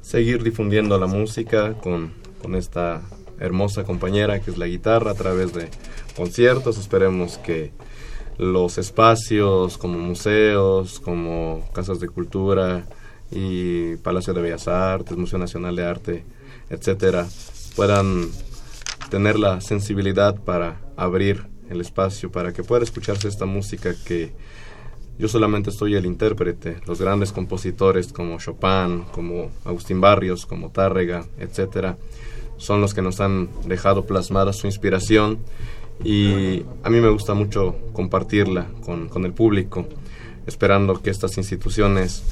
Seguir 0.00 0.42
difundiendo 0.42 0.98
la 0.98 1.06
música 1.06 1.74
con 1.74 2.21
con 2.42 2.54
esta 2.54 3.02
hermosa 3.38 3.84
compañera 3.84 4.40
que 4.40 4.50
es 4.50 4.58
la 4.58 4.66
guitarra 4.66 5.12
a 5.12 5.14
través 5.14 5.52
de 5.52 5.68
conciertos. 6.16 6.78
Esperemos 6.78 7.38
que 7.38 7.72
los 8.38 8.78
espacios 8.78 9.78
como 9.78 9.98
museos, 9.98 11.00
como 11.00 11.68
casas 11.72 12.00
de 12.00 12.08
cultura 12.08 12.84
y 13.30 13.96
Palacio 13.96 14.34
de 14.34 14.42
Bellas 14.42 14.68
Artes, 14.68 15.16
Museo 15.16 15.38
Nacional 15.38 15.76
de 15.76 15.84
Arte, 15.84 16.24
etcétera, 16.70 17.26
puedan 17.76 18.28
tener 19.10 19.38
la 19.38 19.60
sensibilidad 19.60 20.36
para 20.36 20.80
abrir 20.96 21.46
el 21.70 21.80
espacio 21.80 22.30
para 22.30 22.52
que 22.52 22.62
pueda 22.62 22.84
escucharse 22.84 23.28
esta 23.28 23.46
música 23.46 23.94
que 24.04 24.32
yo 25.18 25.28
solamente 25.28 25.70
soy 25.70 25.94
el 25.94 26.06
intérprete, 26.06 26.78
los 26.86 27.00
grandes 27.00 27.32
compositores 27.32 28.12
como 28.12 28.38
Chopin, 28.38 29.04
como 29.12 29.50
Agustín 29.64 30.00
Barrios, 30.00 30.46
como 30.46 30.70
Tárrega, 30.70 31.26
etcétera, 31.38 31.96
son 32.62 32.80
los 32.80 32.94
que 32.94 33.02
nos 33.02 33.20
han 33.20 33.48
dejado 33.66 34.04
plasmada 34.04 34.52
su 34.52 34.68
inspiración 34.68 35.38
y 36.04 36.62
a 36.84 36.90
mí 36.90 37.00
me 37.00 37.08
gusta 37.08 37.34
mucho 37.34 37.76
compartirla 37.92 38.68
con, 38.84 39.08
con 39.08 39.24
el 39.24 39.32
público, 39.32 39.86
esperando 40.46 41.02
que 41.02 41.10
estas 41.10 41.36
instituciones, 41.38 42.22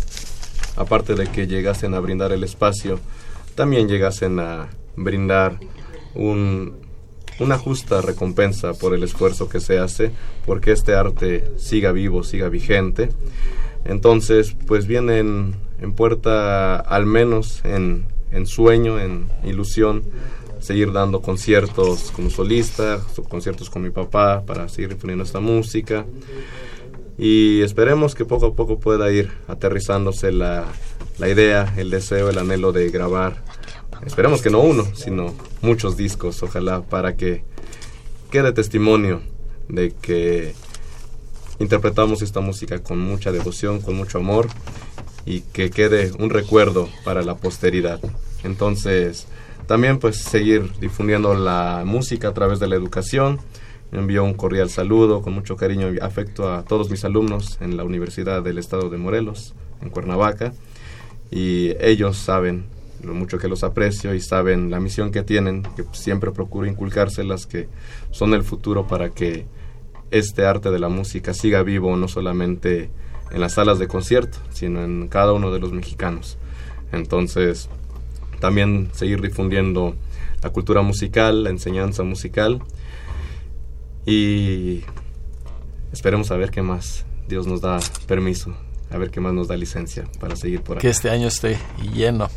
aparte 0.77 1.17
de 1.17 1.27
que 1.27 1.49
llegasen 1.49 1.95
a 1.95 2.01
brindar 2.01 2.31
el 2.31 2.45
espacio, 2.45 3.01
también 3.57 3.89
llegasen 3.89 4.39
a 4.39 4.69
brindar 4.95 5.59
un, 6.15 6.77
una 7.41 7.59
justa 7.59 8.01
recompensa 8.01 8.73
por 8.75 8.95
el 8.95 9.03
esfuerzo 9.03 9.49
que 9.49 9.59
se 9.59 9.81
hace, 9.81 10.13
porque 10.47 10.71
este 10.71 10.95
arte 10.95 11.51
siga 11.57 11.91
vivo, 11.91 12.23
siga 12.23 12.49
vigente. 12.49 13.09
Entonces, 13.85 14.57
pues 14.69 14.87
vienen 14.87 15.57
en 15.81 15.93
puerta, 15.93 16.77
al 16.77 17.07
menos 17.07 17.65
en 17.65 18.07
en 18.33 18.47
sueño, 18.47 18.99
en 18.99 19.29
ilusión, 19.45 20.05
seguir 20.61 20.93
dando 20.93 21.21
conciertos 21.23 22.11
como 22.11 22.31
solista, 22.31 23.01
conciertos 23.29 23.71
con 23.71 23.83
mi 23.83 23.91
papá 23.91 24.45
para 24.47 24.69
seguir 24.69 24.91
difundiendo 24.91 25.25
esta 25.25 25.41
música. 25.41 26.05
Y 27.19 27.61
esperemos 27.63 28.15
que 28.15 28.25
poco 28.25 28.47
a 28.47 28.55
poco 28.55 28.79
pueda 28.79 29.11
ir 29.13 29.31
aterrizándose 29.47 30.33
la, 30.33 30.65
la 31.19 31.29
idea, 31.29 31.75
el 31.77 31.91
deseo, 31.91 32.31
el 32.31 32.39
anhelo 32.39 32.73
de 32.73 32.91
grabar. 32.91 33.43
Esperemos 34.07 34.41
que 34.41 34.49
no 34.49 34.61
uno, 34.61 34.87
sino 34.95 35.35
muchos 35.61 35.97
discos, 35.97 36.43
ojalá, 36.43 36.83
para 36.83 37.17
que 37.17 37.45
quede 38.31 38.53
testimonio 38.53 39.21
de 39.69 39.93
que 40.01 40.55
interpretamos 41.59 42.23
esta 42.23 42.41
música 42.41 42.83
con 42.83 42.99
mucha 42.99 43.33
devoción, 43.33 43.81
con 43.81 43.97
mucho 43.97 44.19
amor 44.19 44.49
y 45.27 45.41
que 45.41 45.71
quede 45.71 46.13
un 46.19 46.31
recuerdo 46.31 46.89
para 47.05 47.23
la 47.23 47.37
posteridad. 47.37 48.01
Entonces, 48.45 49.27
también 49.67 49.99
pues 49.99 50.23
seguir 50.23 50.71
difundiendo 50.81 51.35
la 51.35 51.83
música 51.87 52.29
a 52.29 52.35
través 52.35 52.59
de 52.59 52.69
la 52.69 52.77
educación. 52.77 53.39
Envío 53.93 54.25
un 54.25 54.35
cordial 54.35 54.71
saludo 54.71 55.23
con 55.23 55.33
mucho 55.33 55.57
cariño 55.57 55.93
y 55.93 55.99
afecto 55.99 56.53
a 56.53 56.65
todos 56.65 56.91
mis 56.91 57.05
alumnos 57.05 57.59
en 57.61 57.77
la 57.77 57.85
Universidad 57.85 58.43
del 58.43 58.59
Estado 58.59 58.89
de 58.89 58.99
Morelos, 58.99 59.55
en 59.81 59.91
Cuernavaca. 59.91 60.53
Y 61.31 61.75
ellos 61.81 62.17
saben 62.17 62.67
lo 63.03 63.15
mucho 63.15 63.39
que 63.39 63.49
los 63.49 63.65
aprecio 63.65 64.15
y 64.15 64.21
saben 64.21 64.71
la 64.71 64.81
misión 64.81 65.11
que 65.11 65.23
tienen, 65.23 65.63
que 65.77 65.85
siempre 65.93 66.33
procuro 66.33 66.67
inculcárselas, 66.67 67.47
que 67.47 67.69
son 68.11 68.35
el 68.35 68.43
futuro 68.43 68.87
para 68.87 69.11
que 69.11 69.47
este 70.11 70.45
arte 70.45 70.71
de 70.71 70.79
la 70.79 70.89
música 70.89 71.35
siga 71.35 71.63
vivo 71.63 71.97
no 71.97 72.09
solamente 72.09 72.91
en 73.31 73.41
las 73.41 73.55
salas 73.55 73.79
de 73.79 73.89
concierto, 73.89 74.39
sino 74.53 74.83
en 74.83 75.09
cada 75.09 75.33
uno 75.33 75.51
de 75.51 75.61
los 75.61 75.73
mexicanos. 75.73 76.39
Entonces, 76.93 77.69
también 78.41 78.91
seguir 78.93 79.21
difundiendo 79.21 79.95
la 80.43 80.51
cultura 80.51 80.83
musical, 80.83 81.45
la 81.45 81.51
enseñanza 81.51 82.03
musical 82.03 82.63
y 84.07 84.83
esperemos 85.93 86.31
a 86.31 86.37
ver 86.37 86.51
qué 86.51 86.63
más 86.63 87.05
Dios 87.29 87.47
nos 87.47 87.61
da 87.61 87.79
permiso, 88.07 88.55
a 88.91 88.99
ver 88.99 89.11
qué 89.11 89.21
más 89.21 89.33
nos 89.33 89.49
da 89.49 89.57
licencia 89.57 90.05
para 90.19 90.37
seguir 90.37 90.63
por 90.63 90.79
aquí. 90.79 90.83
Que 90.83 90.91
este 90.91 91.11
año 91.11 91.29
esté 91.29 91.59
lleno, 91.95 92.29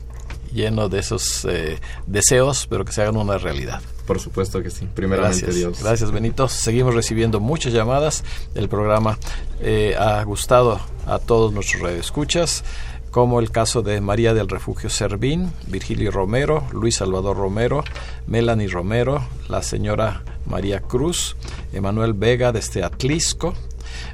lleno 0.54 0.89
de 0.89 1.00
esos 1.00 1.46
eh, 1.46 1.80
deseos, 2.06 2.68
pero 2.70 2.86
que 2.86 2.91
se 2.91 3.02
hagan 3.02 3.18
una 3.18 3.38
realidad. 3.38 3.82
Por 4.06 4.20
supuesto 4.20 4.62
que 4.62 4.70
sí. 4.70 4.88
Primeramente 4.93 5.45
Gracias. 5.45 5.56
Dios. 5.56 5.84
Gracias, 5.84 6.12
Benito. 6.12 6.47
Seguimos 6.47 6.93
recibiendo 6.93 7.39
muchas 7.39 7.74
llamadas. 7.74 8.24
El 8.54 8.70
programa 8.70 9.18
eh, 9.62 9.95
ha 9.97 10.22
gustado 10.24 10.80
a 11.06 11.20
todos 11.20 11.54
nuestros 11.54 11.82
radioescuchas, 11.82 12.64
como 13.12 13.39
el 13.39 13.51
caso 13.51 13.82
de 13.82 14.01
María 14.01 14.34
del 14.34 14.49
Refugio 14.49 14.89
Servín, 14.89 15.51
Virgilio 15.68 16.12
Romero, 16.12 16.68
Luis 16.72 16.95
Salvador 16.95 17.38
Romero, 17.38 17.84
Melanie 18.28 18.68
Romero, 18.68 19.24
la 19.47 19.62
señora 19.62 20.24
María 20.45 20.82
Cruz, 20.82 21.36
Emanuel 21.72 22.14
Vega 22.14 22.51
desde 22.51 22.84
Atlisco. 22.84 23.54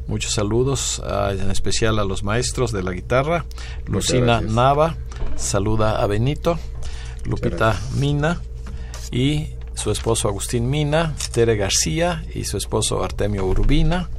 Muchos 0.08 0.34
saludos, 0.34 1.02
ah, 1.06 1.32
en 1.32 1.50
especial 1.50 1.98
a 2.00 2.04
los 2.04 2.24
maestros 2.24 2.72
de 2.72 2.84
la 2.84 2.92
guitarra. 2.92 3.46
Muchas 3.88 4.14
Lucina 4.14 4.26
gracias. 4.26 4.52
Nava 4.52 4.98
saluda 5.36 6.02
a 6.02 6.06
Benito. 6.06 6.60
Lupita 7.26 7.80
Mina 7.96 8.42
y 9.12 9.50
su 9.80 9.92
esposo 9.92 10.28
Agustín 10.28 10.70
Mina, 10.70 11.16
Tere 11.32 11.56
García 11.56 12.26
y 12.36 12.44
su 12.44 12.58
esposo 12.58 13.02
Artemio 13.02 13.46
Urbina, 13.46 14.10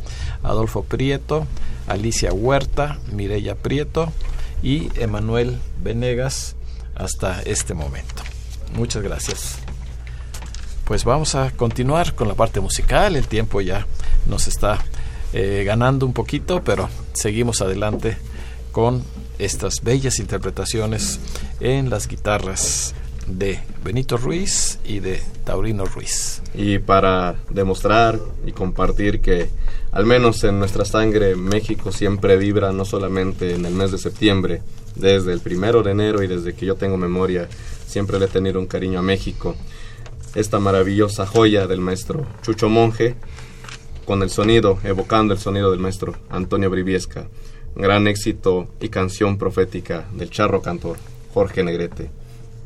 Adolfo 0.42 0.84
Prieto, 0.84 1.46
Alicia 1.86 2.32
Huerta, 2.32 2.98
Mireya 3.12 3.56
Prieto 3.56 4.10
y 4.62 4.88
Emanuel 4.98 5.58
Venegas 5.82 6.56
hasta 6.94 7.42
este 7.42 7.74
momento. 7.74 8.22
Muchas 8.74 9.02
gracias. 9.02 9.58
Pues 10.86 11.04
vamos 11.04 11.34
a 11.34 11.50
continuar 11.50 12.14
con 12.14 12.26
la 12.26 12.34
parte 12.34 12.60
musical. 12.60 13.14
El 13.14 13.28
tiempo 13.28 13.60
ya 13.60 13.86
nos 14.26 14.48
está 14.48 14.82
eh, 15.34 15.62
ganando 15.66 16.06
un 16.06 16.14
poquito, 16.14 16.64
pero 16.64 16.88
seguimos 17.12 17.60
adelante 17.60 18.16
con 18.72 19.04
estas 19.38 19.82
bellas 19.82 20.20
interpretaciones 20.20 21.20
en 21.60 21.90
las 21.90 22.08
guitarras 22.08 22.94
de 23.38 23.60
Benito 23.84 24.16
Ruiz 24.16 24.78
y 24.84 25.00
de 25.00 25.20
Taurino 25.44 25.84
Ruiz. 25.86 26.42
y 26.54 26.78
para 26.78 27.36
demostrar 27.50 28.18
y 28.46 28.52
compartir 28.52 29.20
que 29.20 29.48
al 29.92 30.06
menos 30.06 30.44
en 30.44 30.58
nuestra 30.58 30.84
sangre 30.84 31.36
México 31.36 31.92
siempre 31.92 32.36
vibra 32.36 32.72
no 32.72 32.84
solamente 32.84 33.54
en 33.54 33.64
el 33.66 33.74
mes 33.74 33.90
de 33.92 33.98
septiembre, 33.98 34.62
desde 34.94 35.32
el 35.32 35.40
primero 35.40 35.82
de 35.82 35.92
enero 35.92 36.22
y 36.22 36.26
desde 36.26 36.54
que 36.54 36.66
yo 36.66 36.74
tengo 36.76 36.96
memoria 36.96 37.48
siempre 37.86 38.18
le 38.18 38.26
he 38.26 38.28
tenido 38.28 38.60
un 38.60 38.66
cariño 38.66 38.98
a 38.98 39.02
México. 39.02 39.56
Esta 40.34 40.60
maravillosa 40.60 41.26
joya 41.26 41.66
del 41.66 41.80
maestro 41.80 42.24
Chucho 42.42 42.68
Monje 42.68 43.16
con 44.04 44.22
el 44.22 44.30
sonido, 44.30 44.78
evocando 44.84 45.34
el 45.34 45.40
sonido 45.40 45.70
del 45.70 45.80
maestro 45.80 46.14
Antonio 46.30 46.70
Briviesca, 46.70 47.28
gran 47.74 48.08
éxito 48.08 48.68
y 48.80 48.88
canción 48.88 49.38
profética 49.38 50.06
del 50.12 50.30
charro 50.30 50.62
cantor 50.62 50.98
Jorge 51.32 51.62
Negrete, 51.62 52.10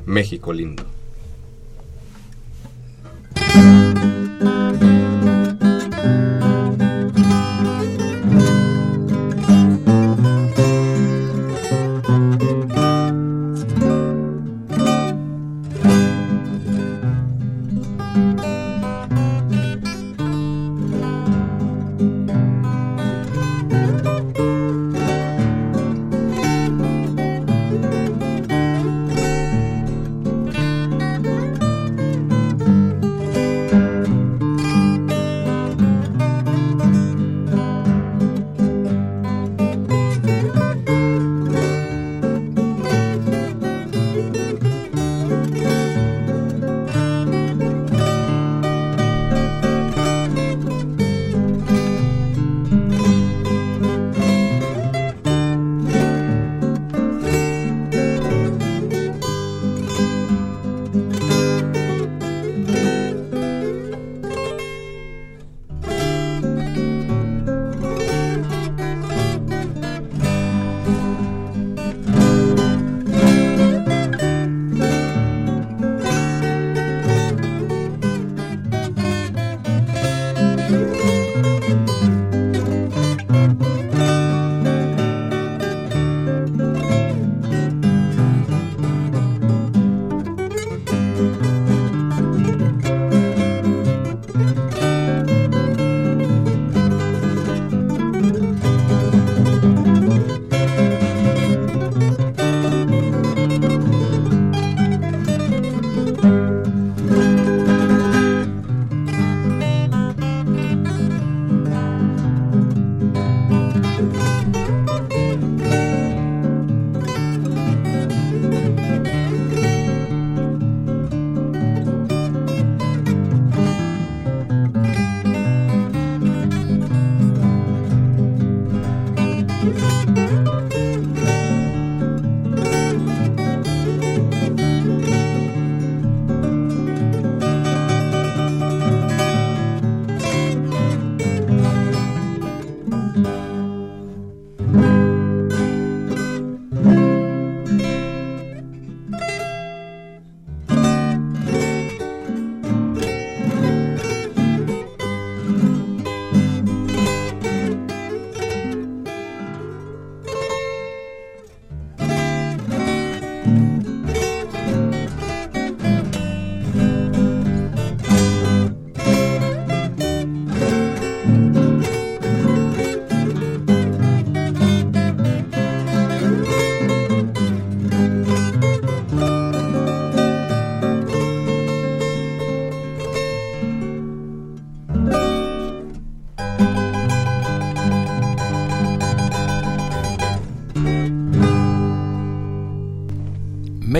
México 0.06 0.52
lindo. 0.52 0.84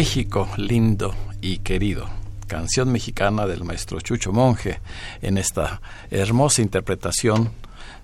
México 0.05 0.47
lindo 0.59 1.15
y 1.41 1.61
querido, 1.61 2.07
canción 2.47 2.93
mexicana 2.93 3.47
del 3.47 3.65
maestro 3.65 4.03
Chucho 4.03 4.33
Monje 4.33 4.81
en 5.23 5.39
esta 5.39 5.81
hermosa 6.11 6.61
interpretación 6.61 7.51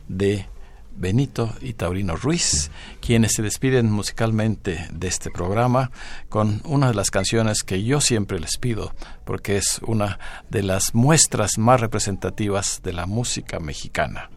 de 0.08 0.46
Benito 0.96 1.52
y 1.60 1.74
Taurino 1.74 2.16
Ruiz, 2.16 2.70
quienes 3.02 3.32
se 3.32 3.42
despiden 3.42 3.92
musicalmente 3.92 4.88
de 4.90 5.08
este 5.08 5.30
programa 5.30 5.90
con 6.30 6.62
una 6.64 6.88
de 6.88 6.94
las 6.94 7.10
canciones 7.10 7.62
que 7.62 7.84
yo 7.84 8.00
siempre 8.00 8.40
les 8.40 8.56
pido, 8.56 8.94
porque 9.26 9.58
es 9.58 9.78
una 9.86 10.18
de 10.48 10.62
las 10.62 10.94
muestras 10.94 11.58
más 11.58 11.82
representativas 11.82 12.80
de 12.82 12.94
la 12.94 13.04
música 13.04 13.60
mexicana. 13.60 14.30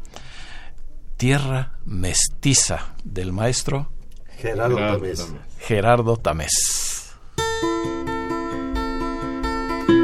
Tierra 1.16 1.78
Mestiza 1.86 2.94
del 3.06 3.32
maestro 3.32 3.90
Gerardo 4.38 4.76
Tamés. 4.76 5.34
Gerardo 5.60 6.18
Tamés. 6.18 6.93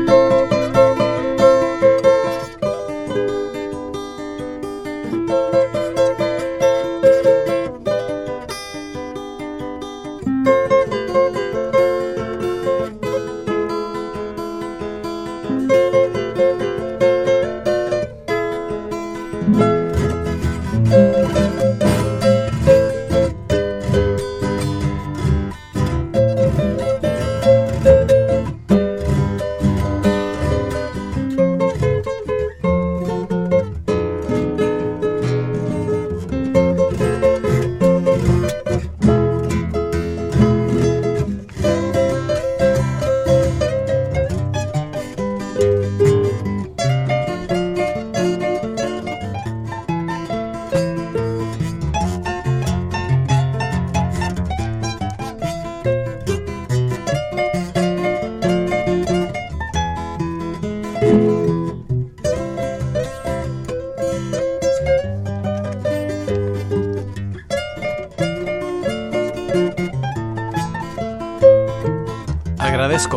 Música 0.10 0.59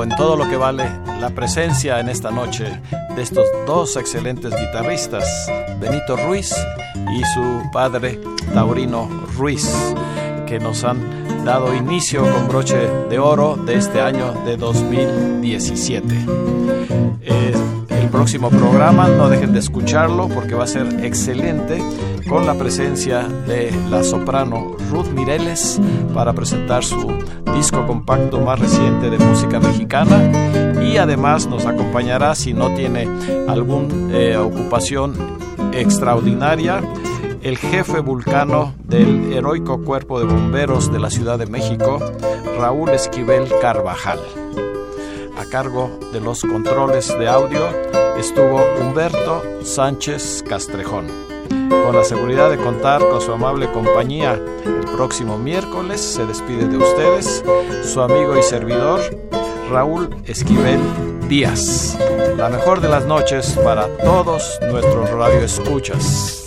en 0.01 0.09
todo 0.17 0.37
lo 0.37 0.49
que 0.49 0.57
vale 0.57 0.85
la 1.21 1.31
presencia 1.31 2.01
en 2.01 2.09
esta 2.09 2.31
noche 2.31 2.81
de 3.15 3.23
estos 3.23 3.45
dos 3.67 3.97
excelentes 3.97 4.53
guitarristas, 4.59 5.25
Benito 5.79 6.17
Ruiz 6.17 6.55
y 7.15 7.23
su 7.35 7.71
padre 7.73 8.19
Taurino 8.55 9.09
Ruiz, 9.37 9.71
que 10.47 10.59
nos 10.59 10.83
han 10.85 11.45
dado 11.45 11.75
inicio 11.75 12.23
con 12.23 12.49
broche 12.49 12.79
de 13.11 13.19
oro 13.19 13.57
de 13.57 13.75
este 13.75 14.01
año 14.01 14.33
de 14.47 14.57
2017. 14.57 16.15
Eh, 17.21 17.53
el 17.91 18.09
próximo 18.09 18.49
programa, 18.49 19.09
no 19.09 19.29
dejen 19.29 19.53
de 19.53 19.59
escucharlo 19.59 20.29
porque 20.29 20.55
va 20.55 20.65
a 20.65 20.69
ser 20.69 21.05
excelente 21.05 21.83
con 22.29 22.47
la 22.47 22.55
presencia 22.55 23.29
de 23.29 23.71
la 23.91 24.03
soprano 24.03 24.75
Ruth 24.91 25.09
Mireles 25.09 25.79
para 26.15 26.33
presentar 26.33 26.83
su 26.83 27.22
disco 27.55 27.87
compacto 27.87 28.41
más 28.41 28.59
reciente 28.59 29.11
de 29.11 29.19
música 29.19 29.61
mexicana 29.61 30.81
y 30.83 30.97
además 30.97 31.47
nos 31.47 31.67
acompañará 31.67 32.35
si 32.35 32.53
no 32.53 32.75
tiene 32.75 33.09
alguna 33.49 34.17
eh, 34.17 34.37
ocupación 34.37 35.15
extraordinaria 35.73 36.81
el 37.43 37.59
jefe 37.59 38.01
vulcano 38.01 38.75
del 38.85 39.33
heroico 39.33 39.83
cuerpo 39.83 40.21
de 40.21 40.27
bomberos 40.27 40.93
de 40.93 41.01
la 41.01 41.11
Ciudad 41.11 41.39
de 41.39 41.47
México, 41.47 41.99
Raúl 42.59 42.91
Esquivel 42.91 43.49
Carvajal. 43.61 44.21
A 45.37 45.45
cargo 45.47 45.99
de 46.13 46.21
los 46.21 46.43
controles 46.43 47.09
de 47.19 47.29
audio 47.29 47.69
estuvo 48.17 48.61
Humberto 48.81 49.43
Sánchez 49.65 50.45
Castrejón. 50.49 51.32
Con 51.69 51.97
la 51.97 52.05
seguridad 52.05 52.51
de 52.51 52.57
contar 52.57 53.01
con 53.01 53.21
su 53.21 53.33
amable 53.33 53.71
compañía 53.71 54.33
el 54.33 54.85
próximo 54.95 55.39
miércoles, 55.39 56.01
se 56.01 56.27
despide 56.27 56.67
de 56.69 56.77
ustedes 56.77 57.45
su 57.85 58.01
amigo 58.01 58.37
y 58.39 58.43
servidor 58.43 59.01
Raúl 59.71 60.11
Esquivel 60.25 60.81
Díaz. 61.29 61.99
La 62.37 62.49
mejor 62.49 62.81
de 62.81 62.89
las 62.89 63.07
noches 63.07 63.59
para 63.65 63.89
todos 63.99 64.59
nuestros 64.71 65.11
radioescuchas. 65.11 66.42